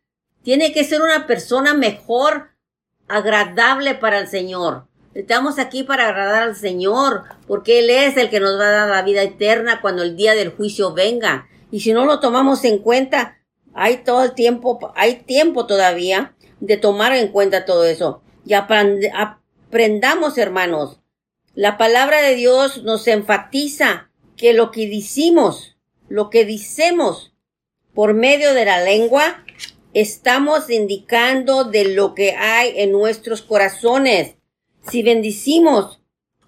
Tiene 0.43 0.73
que 0.73 0.85
ser 0.85 1.03
una 1.03 1.27
persona 1.27 1.75
mejor, 1.75 2.51
agradable 3.09 3.95
para 3.95 4.19
el 4.19 4.29
Señor. 4.29 4.87
Estamos 5.15 5.59
aquí 5.59 5.83
para 5.83 6.09
agradar 6.09 6.43
al 6.43 6.57
Señor, 6.57 7.25
porque 7.47 7.81
Él 7.81 7.91
es 7.91 8.17
el 8.17 8.31
que 8.31 8.41
nos 8.41 8.59
va 8.59 8.69
a 8.69 8.71
dar 8.71 8.89
la 8.89 9.03
vida 9.03 9.23
eterna 9.23 9.83
cuando 9.83 10.03
el 10.03 10.17
día 10.17 10.35
del 10.35 10.51
juicio 10.51 10.95
venga. 10.95 11.49
Y 11.71 11.81
si 11.81 11.93
no 11.93 12.07
lo 12.07 12.19
tomamos 12.19 12.65
en 12.65 12.79
cuenta, 12.79 13.39
hay 13.75 13.99
todo 13.99 14.25
el 14.25 14.33
tiempo, 14.33 14.93
hay 14.97 15.17
tiempo 15.17 15.67
todavía 15.67 16.35
de 16.61 16.79
tomar 16.79 17.15
en 17.15 17.29
cuenta 17.29 17.67
todo 17.67 17.85
eso. 17.85 18.23
Y 18.47 18.55
aprendamos, 18.55 20.39
hermanos. 20.39 21.01
La 21.55 21.77
palabra 21.77 22.23
de 22.23 22.35
Dios 22.35 22.83
nos 22.83 23.07
enfatiza 23.07 24.11
que 24.39 24.55
lo 24.55 24.71
que 24.71 24.89
decimos, 24.89 25.77
lo 26.09 26.31
que 26.31 26.47
decimos 26.47 27.35
por 27.93 28.15
medio 28.15 28.55
de 28.55 28.65
la 28.65 28.83
lengua, 28.83 29.45
estamos 29.93 30.71
indicando 30.71 31.65
de 31.65 31.95
lo 31.95 32.15
que 32.15 32.33
hay 32.33 32.73
en 32.77 32.93
nuestros 32.93 33.43
corazones. 33.43 34.37
Si 34.89 35.03
bendicimos 35.03 36.01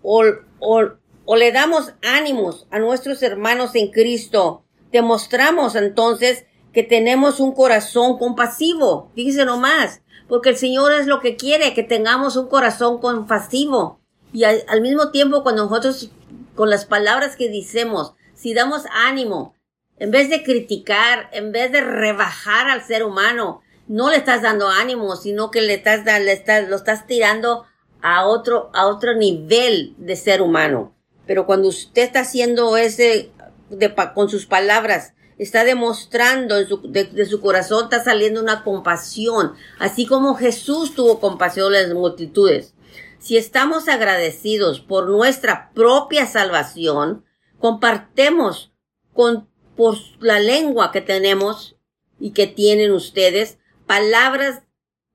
o, 0.02 0.22
o 0.58 1.36
le 1.36 1.52
damos 1.52 1.94
ánimos 2.02 2.66
a 2.70 2.78
nuestros 2.78 3.22
hermanos 3.22 3.74
en 3.74 3.90
Cristo, 3.90 4.64
demostramos 4.92 5.74
entonces 5.74 6.44
que 6.72 6.82
tenemos 6.82 7.40
un 7.40 7.52
corazón 7.52 8.18
compasivo. 8.18 9.10
Fíjese 9.14 9.44
nomás, 9.44 10.02
porque 10.28 10.50
el 10.50 10.56
Señor 10.56 10.92
es 10.92 11.06
lo 11.06 11.20
que 11.20 11.36
quiere, 11.36 11.72
que 11.72 11.82
tengamos 11.82 12.36
un 12.36 12.48
corazón 12.48 13.00
compasivo. 13.00 14.00
Y 14.32 14.44
al, 14.44 14.64
al 14.68 14.80
mismo 14.80 15.10
tiempo, 15.10 15.42
cuando 15.42 15.64
nosotros, 15.64 16.10
con 16.54 16.68
las 16.68 16.84
palabras 16.84 17.36
que 17.36 17.48
decimos, 17.48 18.14
si 18.34 18.52
damos 18.52 18.82
ánimo, 18.92 19.54
en 19.98 20.10
vez 20.10 20.28
de 20.28 20.42
criticar, 20.42 21.30
en 21.32 21.52
vez 21.52 21.70
de 21.70 21.80
rebajar 21.80 22.68
al 22.68 22.82
ser 22.82 23.04
humano, 23.04 23.62
no 23.86 24.10
le 24.10 24.16
estás 24.16 24.42
dando 24.42 24.68
ánimo, 24.68 25.14
sino 25.16 25.50
que 25.50 25.62
le 25.62 25.74
estás, 25.74 26.04
le 26.04 26.32
estás, 26.32 26.68
lo 26.68 26.76
estás 26.76 27.06
tirando 27.06 27.64
a 28.04 28.26
otro, 28.26 28.70
a 28.74 28.86
otro 28.86 29.14
nivel 29.14 29.94
de 29.96 30.14
ser 30.14 30.42
humano. 30.42 30.94
Pero 31.26 31.46
cuando 31.46 31.68
usted 31.68 32.02
está 32.02 32.20
haciendo 32.20 32.76
ese, 32.76 33.32
de, 33.70 33.94
con 34.14 34.28
sus 34.28 34.44
palabras, 34.44 35.14
está 35.38 35.64
demostrando 35.64 36.54
de, 36.56 37.26
su 37.26 37.40
corazón, 37.40 37.84
está 37.84 38.04
saliendo 38.04 38.42
una 38.42 38.62
compasión, 38.62 39.54
así 39.78 40.04
como 40.04 40.34
Jesús 40.34 40.94
tuvo 40.94 41.18
compasión 41.18 41.72
de 41.72 41.86
las 41.86 41.94
multitudes. 41.94 42.74
Si 43.18 43.38
estamos 43.38 43.88
agradecidos 43.88 44.80
por 44.80 45.08
nuestra 45.08 45.70
propia 45.72 46.26
salvación, 46.26 47.24
compartemos 47.58 48.74
con, 49.14 49.48
por 49.76 49.96
la 50.20 50.40
lengua 50.40 50.92
que 50.92 51.00
tenemos 51.00 51.76
y 52.20 52.32
que 52.32 52.46
tienen 52.46 52.92
ustedes, 52.92 53.56
palabras, 53.86 54.60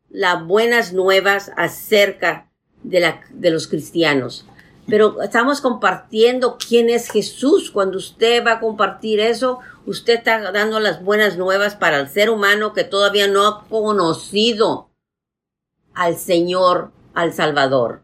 las 0.10 0.44
buenas 0.44 0.92
nuevas 0.92 1.52
acerca 1.56 2.49
de, 2.84 3.00
la, 3.00 3.22
de 3.32 3.52
los 3.52 3.68
cristianos 3.68 4.46
pero 4.90 5.22
estamos 5.22 5.62
compartiendo 5.62 6.58
quién 6.58 6.90
es 6.90 7.12
Jesús. 7.12 7.70
Cuando 7.70 7.98
usted 7.98 8.44
va 8.46 8.54
a 8.54 8.60
compartir 8.60 9.20
eso, 9.20 9.60
usted 9.86 10.16
está 10.16 10.52
dando 10.52 10.80
las 10.80 11.04
buenas 11.04 11.38
nuevas 11.38 11.76
para 11.76 12.00
el 12.00 12.10
ser 12.10 12.30
humano 12.30 12.74
que 12.74 12.84
todavía 12.84 13.28
no 13.28 13.48
ha 13.48 13.66
conocido 13.68 14.90
al 15.94 16.18
Señor, 16.18 16.92
al 17.14 17.34
Salvador. 17.34 18.04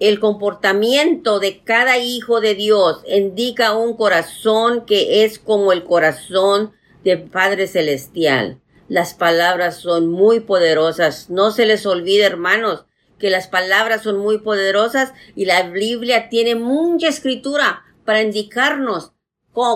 El 0.00 0.20
comportamiento 0.20 1.38
de 1.38 1.62
cada 1.62 1.98
hijo 1.98 2.40
de 2.40 2.54
Dios 2.54 3.02
indica 3.06 3.76
un 3.76 3.96
corazón 3.96 4.84
que 4.84 5.24
es 5.24 5.38
como 5.38 5.72
el 5.72 5.84
corazón 5.84 6.72
del 7.04 7.22
Padre 7.24 7.66
Celestial. 7.66 8.60
Las 8.88 9.14
palabras 9.14 9.76
son 9.76 10.08
muy 10.08 10.40
poderosas. 10.40 11.30
No 11.30 11.50
se 11.50 11.66
les 11.66 11.84
olvide, 11.84 12.24
hermanos, 12.24 12.84
que 13.18 13.30
las 13.30 13.48
palabras 13.48 14.02
son 14.02 14.18
muy 14.18 14.38
poderosas 14.38 15.12
y 15.34 15.44
la 15.44 15.68
Biblia 15.70 16.28
tiene 16.28 16.54
mucha 16.54 17.08
escritura 17.08 17.82
para 18.04 18.22
indicarnos 18.22 19.12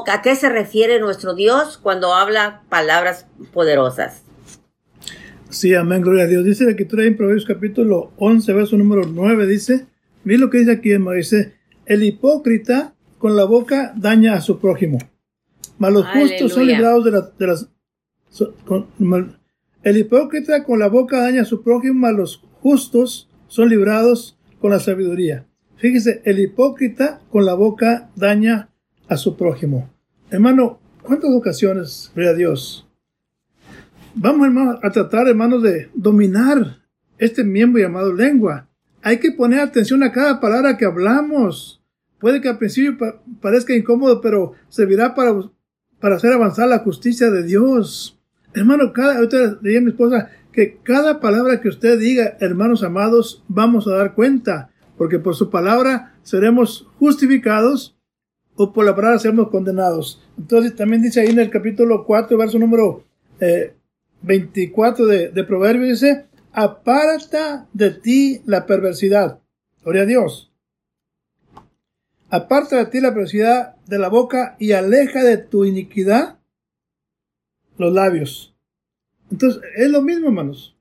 a 0.07 0.23
qué 0.23 0.37
se 0.37 0.49
refiere 0.49 1.01
nuestro 1.01 1.35
Dios 1.35 1.79
cuando 1.83 2.15
habla 2.15 2.63
palabras 2.69 3.27
poderosas. 3.53 4.23
Sí, 5.51 5.75
amén, 5.75 6.03
gloria 6.03 6.25
a 6.25 6.27
Dios. 6.27 6.45
Dice 6.45 6.65
la 6.65 6.71
escritura 6.71 7.05
en 7.05 7.17
Proverbios 7.17 7.45
capítulo 7.45 8.13
11, 8.17 8.53
verso 8.53 8.77
número 8.77 9.03
9, 9.07 9.47
dice, 9.47 9.87
mira 10.25 10.41
lo 10.41 10.51
que 10.51 10.59
dice 10.59 10.73
aquí, 10.73 10.91
dice, 11.17 11.55
el 11.85 12.05
hipócrita 12.05 12.95
con 13.19 13.37
la 13.37 13.45
boca 13.45 13.93
daña 13.97 14.35
a 14.35 14.41
su 14.41 14.61
prójimo, 14.61 14.99
mas 15.79 15.93
los 15.93 16.07
justos 16.07 16.53
son 16.53 16.67
librados 16.67 17.05
de, 17.05 17.11
de 17.39 17.47
las... 17.47 17.69
el 19.83 19.97
hipócrita 19.97 20.65
con 20.65 20.79
la 20.79 20.89
boca 20.89 21.21
daña 21.21 21.43
a 21.43 21.47
su 21.47 21.63
prójimo, 21.63 21.95
mas 21.95 22.15
los 22.15 22.43
justos 22.61 23.29
son 23.53 23.69
librados 23.69 24.39
con 24.61 24.71
la 24.71 24.81
sabiduría. 24.81 25.45
Fíjese, 25.77 26.23
el 26.25 26.39
hipócrita 26.39 27.21
con 27.31 27.45
la 27.45 27.53
boca 27.53 28.09
daña 28.17 28.71
a 29.09 29.19
su 29.19 29.37
prójimo. 29.37 29.91
Hermano, 30.31 30.81
¿cuántas 31.03 31.31
ocasiones, 31.31 32.11
gloria 32.15 32.31
a 32.31 32.35
Dios, 32.35 32.89
vamos 34.15 34.47
hermanos, 34.47 34.79
a 34.83 34.91
tratar, 34.91 35.29
hermanos, 35.29 35.63
de 35.63 35.91
dominar 35.93 36.79
este 37.19 37.45
miembro 37.45 37.83
llamado 37.83 38.15
lengua. 38.15 38.71
Hay 39.03 39.19
que 39.19 39.33
poner 39.33 39.61
atención 39.61 40.03
a 40.03 40.13
cada 40.13 40.41
palabra 40.41 40.79
que 40.79 40.87
hablamos. 40.87 41.83
Puede 42.21 42.41
que 42.41 42.49
al 42.49 42.57
principio 42.57 43.21
parezca 43.43 43.77
incómodo, 43.77 44.23
pero 44.23 44.55
servirá 44.71 45.15
para, 45.15 45.35
para 46.01 46.17
hacer 46.17 46.33
avanzar 46.33 46.69
la 46.69 46.79
justicia 46.79 47.31
de 47.31 47.43
Dios. 47.43 48.19
Hermano, 48.55 48.95
cada, 48.95 49.17
ahorita 49.17 49.59
leí 49.61 49.77
a 49.77 49.83
mi 49.83 49.91
esposa 49.91 50.31
que 50.53 50.79
cada 50.83 51.21
palabra 51.21 51.61
que 51.61 51.69
usted 51.69 51.99
diga, 51.99 52.37
hermanos 52.41 52.83
amados, 52.83 53.43
vamos 53.49 53.89
a 53.89 53.97
dar 53.97 54.15
cuenta, 54.15 54.71
porque 54.99 55.19
por 55.19 55.35
su 55.35 55.51
palabra 55.51 56.15
seremos 56.23 56.87
justificados 56.99 57.97
o 58.55 58.73
por 58.73 58.85
la 58.85 58.95
palabra 58.95 59.19
seremos 59.19 59.49
condenados. 59.49 60.23
Entonces 60.39 60.77
también 60.77 61.03
dice 61.03 61.21
ahí 61.21 61.29
en 61.29 61.39
el 61.39 61.51
capítulo 61.51 62.05
4, 62.05 62.37
verso 62.37 62.59
número 62.59 63.05
24 64.23 65.05
eh, 65.05 65.17
de, 65.17 65.29
de 65.31 65.45
Proverbios, 65.45 66.01
dice, 66.01 66.27
aparta 66.53 67.67
de 67.73 67.91
ti 67.91 68.43
la 68.45 68.67
perversidad. 68.67 69.41
Gloria 69.83 70.03
a 70.03 70.07
Dios. 70.07 70.53
Aparta 72.29 72.77
de 72.77 72.87
ti 72.87 73.01
la 73.01 73.11
perversidad 73.11 73.77
de 73.87 73.99
la 73.99 74.09
boca 74.09 74.57
y 74.59 74.73
aleja 74.73 75.25
de 75.25 75.39
tu 75.39 75.65
iniquidad 75.65 76.39
los 77.79 77.93
labios. 77.93 78.52
Entonces, 79.33 79.63
es 79.77 79.91
lo 79.91 80.03
mismo, 80.03 80.29
hermanos. 80.29 80.77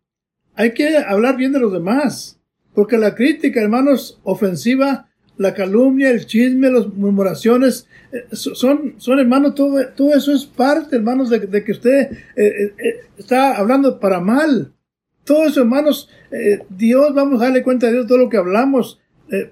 Hay 0.53 0.73
que 0.73 0.97
hablar 0.97 1.37
bien 1.37 1.53
de 1.53 1.59
los 1.59 1.71
demás. 1.71 2.37
Porque 2.73 2.97
la 2.97 3.15
crítica, 3.15 3.61
hermanos, 3.61 4.19
ofensiva, 4.23 5.09
la 5.37 5.53
calumnia, 5.53 6.09
el 6.09 6.25
chisme, 6.25 6.69
las 6.69 6.87
murmuraciones, 6.87 7.87
eh, 8.11 8.25
son, 8.31 8.95
son 8.97 9.19
hermanos, 9.19 9.55
todo, 9.55 9.85
todo 9.95 10.13
eso 10.13 10.33
es 10.33 10.45
parte, 10.45 10.97
hermanos, 10.97 11.29
de, 11.29 11.63
que 11.63 11.71
usted 11.71 12.11
eh, 12.35 12.73
eh, 12.77 12.99
está 13.17 13.57
hablando 13.57 13.99
para 13.99 14.19
mal. 14.19 14.73
Todo 15.23 15.45
eso, 15.45 15.61
hermanos, 15.61 16.09
Dios, 16.69 17.13
vamos 17.13 17.41
a 17.41 17.45
darle 17.45 17.61
cuenta 17.61 17.87
a 17.87 17.91
Dios 17.91 18.07
todo 18.07 18.17
lo 18.17 18.29
que 18.29 18.37
hablamos. 18.37 18.99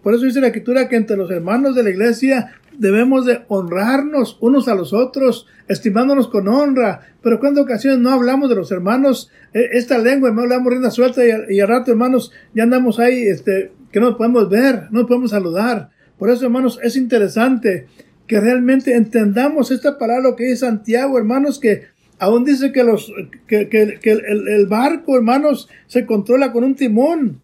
por 0.01 0.15
eso 0.15 0.25
dice 0.25 0.41
la 0.41 0.47
escritura 0.47 0.89
que 0.89 0.95
entre 0.95 1.15
los 1.15 1.29
hermanos 1.29 1.75
de 1.75 1.83
la 1.83 1.91
iglesia 1.91 2.59
debemos 2.80 3.26
de 3.26 3.42
honrarnos 3.48 4.38
unos 4.42 4.68
a 4.68 4.74
los 4.74 4.94
otros, 4.94 5.46
estimándonos 5.68 6.30
con 6.30 6.48
honra. 6.48 7.02
Pero 7.22 7.39
cuando 7.39 7.62
ocasiones 7.62 8.00
no 8.00 8.10
hablamos 8.10 8.50
de 8.50 8.56
los 8.56 8.72
hermanos, 8.72 9.30
esta 9.54 9.98
lengua, 9.98 10.32
no 10.32 10.42
hablamos 10.42 10.72
rienda 10.72 10.89
suelta 10.89 11.22
y, 11.26 11.60
al 11.60 11.68
rato, 11.68 11.92
hermanos, 11.92 12.32
ya 12.54 12.63
andamos 12.63 13.00
ahí, 13.00 13.24
este, 13.24 13.72
que 13.92 14.00
no 14.00 14.18
podemos 14.18 14.50
ver, 14.50 14.88
no 14.92 15.06
podemos 15.06 15.32
saludar. 15.32 15.89
Por 16.18 16.30
eso, 16.30 16.46
hermanos, 16.46 16.80
es 16.82 16.96
interesante 16.96 17.88
que 18.28 18.39
realmente 18.39 18.96
entendamos 18.96 19.72
esta 19.72 19.98
palabra 19.98 20.36
que 20.38 20.46
dice 20.46 20.58
Santiago, 20.58 21.18
hermanos, 21.18 21.60
que 21.60 21.84
aún 22.20 22.46
dice 22.46 22.72
que, 22.72 22.84
los, 22.84 23.12
que, 23.48 23.68
el, 24.04 24.68
barco, 24.68 25.15
hermanos, 25.15 25.68
se 25.88 26.06
controla 26.06 26.52
con 26.52 26.63
un 26.63 26.76
timón. 26.76 27.42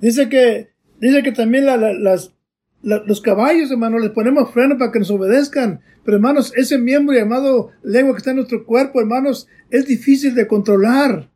Dice 0.00 0.28
que, 0.28 0.70
dice 0.98 1.22
que 1.22 1.32
también 1.32 1.66
las, 1.66 2.34
los 2.82 3.20
caballos, 3.20 3.70
hermanos, 3.70 4.00
les 4.00 4.10
ponemos 4.10 4.52
freno 4.52 4.78
para 4.78 4.90
que 4.90 5.00
nos 5.00 5.10
obedezcan. 5.10 5.80
Pero, 6.04 6.16
hermanos, 6.16 6.52
ese 6.56 6.78
miembro 6.78 7.14
llamado 7.14 7.70
lengua 7.82 8.14
que 8.14 8.18
está 8.18 8.30
en 8.30 8.36
nuestro 8.36 8.64
cuerpo, 8.64 9.00
hermanos, 9.00 9.48
es 9.70 9.86
difícil 9.86 10.34
de 10.34 10.46
controlar. 10.46 11.30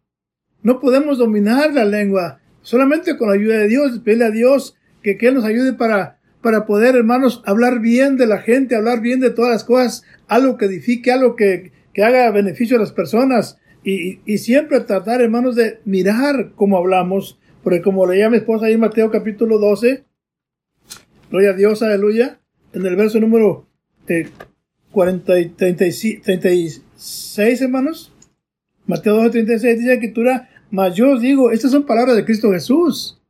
No 0.63 0.81
podemos 0.81 1.19
dominar 1.19 1.75
la 1.75 1.85
lengua. 1.85 2.41
Solamente 2.63 3.19
con 3.19 3.29
la 3.29 3.35
ayuda 3.35 3.59
de 3.59 3.69
Dios, 3.69 3.99
pedirle 3.99 4.25
a 4.25 4.31
Dios 4.31 4.77
que, 5.03 5.19
que 5.19 5.33
nos 5.33 5.45
ayude 5.45 5.75
para, 5.75 6.19
para 6.41 6.65
poder, 6.65 6.97
hermanos, 6.97 7.43
hablar 7.45 7.81
bien 7.81 8.17
de 8.17 8.27
la 8.27 8.39
gente, 8.39 8.75
hablar 8.75 9.03
bien 9.03 9.21
de 9.21 9.31
todas 9.31 9.51
las 9.51 9.65
cosas, 9.65 10.05
algo 10.29 10.57
que 10.57 10.65
edifique, 10.65 11.13
algo 11.13 11.37
que, 11.37 11.73
que 11.93 12.03
haga 12.03 12.31
beneficio 12.31 12.79
a 12.79 12.81
las 12.81 12.93
personas. 12.93 13.59
Y, 13.83 14.21
y, 14.25 14.39
siempre 14.39 14.81
tratar, 14.81 15.21
hermanos, 15.21 15.57
de 15.57 15.81
mirar 15.85 16.53
cómo 16.55 16.79
hablamos, 16.79 17.39
porque 17.63 17.83
como 17.83 18.07
leía 18.07 18.31
mi 18.31 18.39
esposa 18.39 18.65
ahí 18.65 18.73
en 18.73 18.81
Mateo 18.81 19.11
capítulo 19.11 19.59
12, 19.59 20.05
gloria 21.35 21.51
a 21.51 21.55
Dios, 21.55 21.83
aleluya, 21.83 22.39
en 22.73 22.87
el 22.87 22.95
verso 22.95 23.19
número 23.19 23.67
eh, 24.07 24.29
40 24.93 25.41
y 25.41 25.49
36, 25.49 27.61
hermanos, 27.61 28.13
Mateo 28.87 29.17
12, 29.17 29.31
36 29.31 29.81
dice 29.81 29.99
que 29.99 30.11
tú 30.11 30.23
mas 30.71 30.95
yo 30.95 31.11
os 31.11 31.21
digo, 31.21 31.51
estas 31.51 31.73
son 31.73 31.87
palabras 31.87 32.15
de 32.15 32.25
Cristo 32.25 32.53
Jesús. 32.53 33.21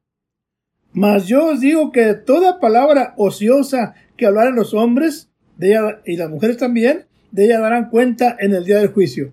Mas 0.93 1.27
yo 1.27 1.47
os 1.47 1.61
digo 1.61 1.93
que 1.93 2.13
toda 2.13 2.61
palabra 2.61 3.15
ociosa 3.17 3.95
que 4.19 4.27
hablaran 4.27 4.55
los 4.55 4.75
hombres, 4.75 5.31
de 5.57 5.71
ella, 5.71 6.03
y 6.05 6.19
las 6.19 6.29
mujeres 6.29 6.59
también, 6.59 7.07
de 7.33 7.47
ella 7.47 7.61
darán 7.61 7.89
cuenta 7.89 8.37
en 8.39 8.53
el 8.53 8.67
día 8.67 8.81
del 8.81 8.93
juicio. 8.93 9.33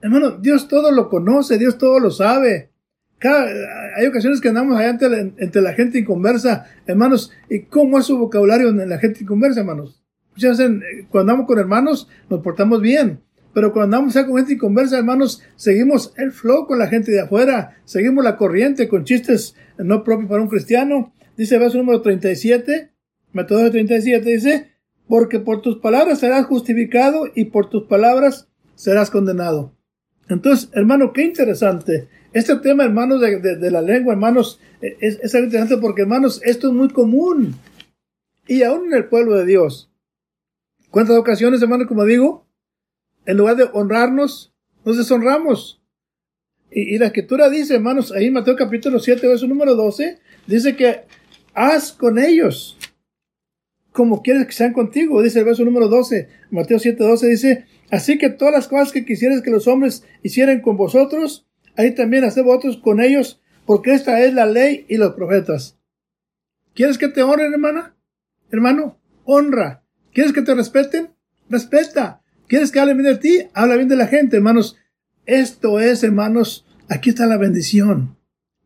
Hermano, 0.00 0.30
Dios 0.30 0.66
todo 0.66 0.92
lo 0.92 1.10
conoce, 1.10 1.58
Dios 1.58 1.76
todo 1.76 2.00
lo 2.00 2.10
sabe. 2.10 2.70
Hay 3.20 4.06
ocasiones 4.06 4.40
que 4.40 4.48
andamos 4.48 4.78
allá 4.78 4.90
entre 5.38 5.62
la, 5.62 5.72
gente 5.72 5.98
inconversa, 5.98 6.66
hermanos, 6.86 7.32
¿y 7.50 7.62
cómo 7.62 7.98
es 7.98 8.06
su 8.06 8.16
vocabulario 8.16 8.68
en 8.68 8.88
la 8.88 8.98
gente 8.98 9.22
inconversa, 9.22 9.60
hermanos? 9.60 10.02
Muchas 10.32 10.58
veces, 10.58 10.76
eh, 10.76 11.06
cuando 11.10 11.32
andamos 11.32 11.46
con 11.48 11.58
hermanos, 11.58 12.08
nos 12.30 12.40
portamos 12.42 12.80
bien. 12.80 13.20
Pero 13.54 13.72
cuando 13.72 13.96
andamos 13.96 14.14
con 14.14 14.36
gente 14.36 14.52
y 14.52 14.56
conversa, 14.58 14.98
hermanos, 14.98 15.42
seguimos 15.56 16.12
el 16.16 16.30
flow 16.30 16.66
con 16.66 16.78
la 16.78 16.86
gente 16.86 17.10
de 17.10 17.22
afuera, 17.22 17.76
seguimos 17.84 18.22
la 18.22 18.36
corriente 18.36 18.88
con 18.88 19.04
chistes 19.04 19.56
no 19.78 20.04
propios 20.04 20.28
para 20.28 20.42
un 20.42 20.48
cristiano. 20.48 21.12
Dice 21.36 21.58
verso 21.58 21.78
número 21.78 22.02
37, 22.02 22.92
método 23.32 23.70
37, 23.70 24.30
dice, 24.30 24.70
porque 25.08 25.40
por 25.40 25.62
tus 25.62 25.78
palabras 25.78 26.20
serás 26.20 26.46
justificado 26.46 27.26
y 27.34 27.46
por 27.46 27.68
tus 27.68 27.84
palabras 27.84 28.48
serás 28.74 29.10
condenado. 29.10 29.74
Entonces, 30.28 30.70
hermano, 30.74 31.12
qué 31.12 31.24
interesante. 31.24 32.08
Este 32.32 32.56
tema, 32.56 32.84
hermanos, 32.84 33.20
de, 33.20 33.70
la 33.70 33.82
lengua, 33.82 34.12
hermanos, 34.12 34.60
es, 34.80 35.18
es 35.22 35.34
algo 35.34 35.46
interesante 35.46 35.80
porque, 35.80 36.02
hermanos, 36.02 36.40
esto 36.44 36.68
es 36.68 36.74
muy 36.74 36.88
común. 36.88 37.56
Y 38.46 38.62
aún 38.62 38.86
en 38.86 38.94
el 38.94 39.06
pueblo 39.06 39.36
de 39.36 39.46
Dios. 39.46 39.90
¿Cuántas 40.90 41.16
ocasiones, 41.16 41.62
hermanos, 41.62 41.86
como 41.86 42.04
digo, 42.04 42.46
en 43.26 43.36
lugar 43.36 43.56
de 43.56 43.68
honrarnos, 43.72 44.54
nos 44.84 44.96
deshonramos. 44.96 45.82
Y, 46.70 46.98
la 46.98 47.06
escritura 47.06 47.50
dice, 47.50 47.74
hermanos, 47.74 48.12
ahí 48.12 48.30
Mateo 48.30 48.56
capítulo 48.56 48.98
7, 48.98 49.26
verso 49.26 49.46
número 49.46 49.74
12, 49.74 50.18
dice 50.46 50.76
que 50.76 51.02
haz 51.54 51.92
con 51.92 52.18
ellos 52.18 52.78
como 53.98 54.22
quieres 54.22 54.46
que 54.46 54.52
sean 54.52 54.72
contigo, 54.72 55.20
dice 55.22 55.40
el 55.40 55.44
verso 55.44 55.64
número 55.64 55.88
12, 55.88 56.28
Mateo 56.52 56.78
7, 56.78 57.02
12 57.02 57.26
dice, 57.26 57.64
así 57.90 58.16
que 58.16 58.30
todas 58.30 58.54
las 58.54 58.68
cosas 58.68 58.92
que 58.92 59.04
quisieras 59.04 59.42
que 59.42 59.50
los 59.50 59.66
hombres 59.66 60.04
hicieran 60.22 60.60
con 60.60 60.76
vosotros, 60.76 61.47
ahí 61.78 61.94
también 61.94 62.24
haced 62.24 62.42
vosotros 62.42 62.76
con 62.76 63.00
ellos, 63.00 63.40
porque 63.64 63.94
esta 63.94 64.20
es 64.20 64.34
la 64.34 64.44
ley 64.44 64.84
y 64.88 64.98
los 64.98 65.14
profetas. 65.14 65.78
¿Quieres 66.74 66.98
que 66.98 67.08
te 67.08 67.22
honren, 67.22 67.52
hermana? 67.52 67.96
Hermano, 68.50 68.98
honra. 69.24 69.82
¿Quieres 70.12 70.34
que 70.34 70.42
te 70.42 70.54
respeten? 70.54 71.14
Respeta. 71.48 72.22
¿Quieres 72.46 72.70
que 72.70 72.80
hable 72.80 72.94
bien 72.94 73.06
de 73.06 73.16
ti? 73.16 73.48
Habla 73.54 73.76
bien 73.76 73.88
de 73.88 73.96
la 73.96 74.06
gente, 74.06 74.36
hermanos. 74.36 74.76
Esto 75.24 75.80
es, 75.80 76.02
hermanos, 76.02 76.66
aquí 76.88 77.10
está 77.10 77.26
la 77.26 77.36
bendición. 77.36 78.16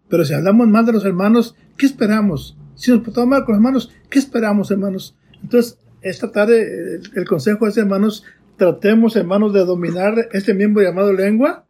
Pero 0.09 0.25
si 0.25 0.35
hablamos 0.35 0.69
mal 0.69 0.87
de 0.87 0.93
los 0.93 1.05
hermanos, 1.05 1.57
¿qué 1.77 1.87
esperamos? 1.87 2.57
Si 2.75 2.91
nos 2.91 3.01
portamos 3.01 3.29
mal 3.29 3.45
con 3.45 3.55
los 3.55 3.59
hermanos, 3.59 3.93
¿qué 4.09 4.19
esperamos, 4.19 4.71
hermanos? 4.71 5.17
Entonces, 5.43 5.79
esta 6.01 6.31
tarde 6.33 7.01
el, 7.15 7.27
consejo 7.27 7.67
es, 7.67 7.77
hermanos, 7.77 8.25
tratemos, 8.57 9.17
hermanos, 9.17 9.53
de 9.53 9.65
dominar 9.65 10.29
este 10.33 10.55
miembro 10.55 10.83
llamado 10.83 11.13
lengua. 11.13 11.67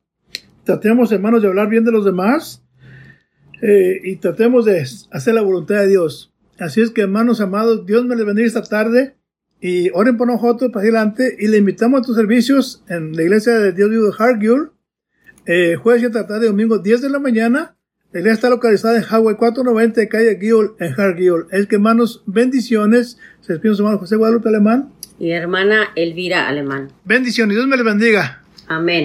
Tratemos, 0.65 1.11
hermanos, 1.13 1.43
de 1.43 1.49
hablar 1.49 1.69
bien 1.69 1.85
de 1.85 1.93
los 1.93 2.05
demás. 2.05 2.63
Eh, 3.61 4.01
y 4.03 4.17
tratemos 4.17 4.65
de 4.65 4.85
hacer 5.11 5.35
la 5.35 5.43
voluntad 5.43 5.77
de 5.77 5.89
Dios. 5.89 6.33
Así 6.59 6.81
es 6.81 6.91
que, 6.91 7.03
hermanos 7.03 7.41
amados, 7.41 7.87
Dios 7.87 8.05
me 8.05 8.17
les 8.17 8.27
bendiga 8.27 8.47
esta 8.47 8.63
tarde 8.63 9.17
y 9.61 9.91
oren 9.91 10.17
por 10.17 10.27
nosotros 10.27 10.73
para 10.73 10.83
adelante 10.83 11.37
y 11.39 11.47
le 11.47 11.59
invitamos 11.59 12.01
a 12.01 12.05
tus 12.05 12.17
servicios 12.17 12.83
en 12.89 13.13
la 13.13 13.23
iglesia 13.23 13.53
de 13.61 13.73
Dios 13.73 13.89
vivo 13.91 14.07
de 14.07 14.13
Hargill, 14.19 14.71
eh, 15.47 15.77
jueves 15.77 16.03
y 16.03 16.11
tarde, 16.11 16.47
domingo 16.47 16.79
10 16.79 17.03
de 17.03 17.11
la 17.11 17.21
mañana. 17.21 17.77
La 18.11 18.21
iglesia 18.21 18.35
está 18.35 18.51
localizada 18.51 18.97
en 18.97 19.05
Highway 19.05 19.37
490, 19.37 20.09
calle 20.09 20.39
Gill, 20.41 20.73
en 20.81 21.01
Hargill. 21.01 21.47
Es 21.51 21.67
que 21.67 21.77
hermanos, 21.77 22.23
bendiciones. 22.27 23.19
Se 23.41 23.55
despide 23.55 23.75
su 23.75 23.83
hermano 23.83 23.99
José 23.99 24.17
Guadalupe 24.17 24.49
Alemán. 24.49 24.93
Y 25.19 25.31
hermana 25.31 25.89
Elvira 25.95 26.49
Alemán. 26.49 26.89
Bendiciones, 27.05 27.57
Dios 27.57 27.69
me 27.69 27.77
les 27.77 27.87
bendiga. 27.87 28.43
Amén. 28.67 29.05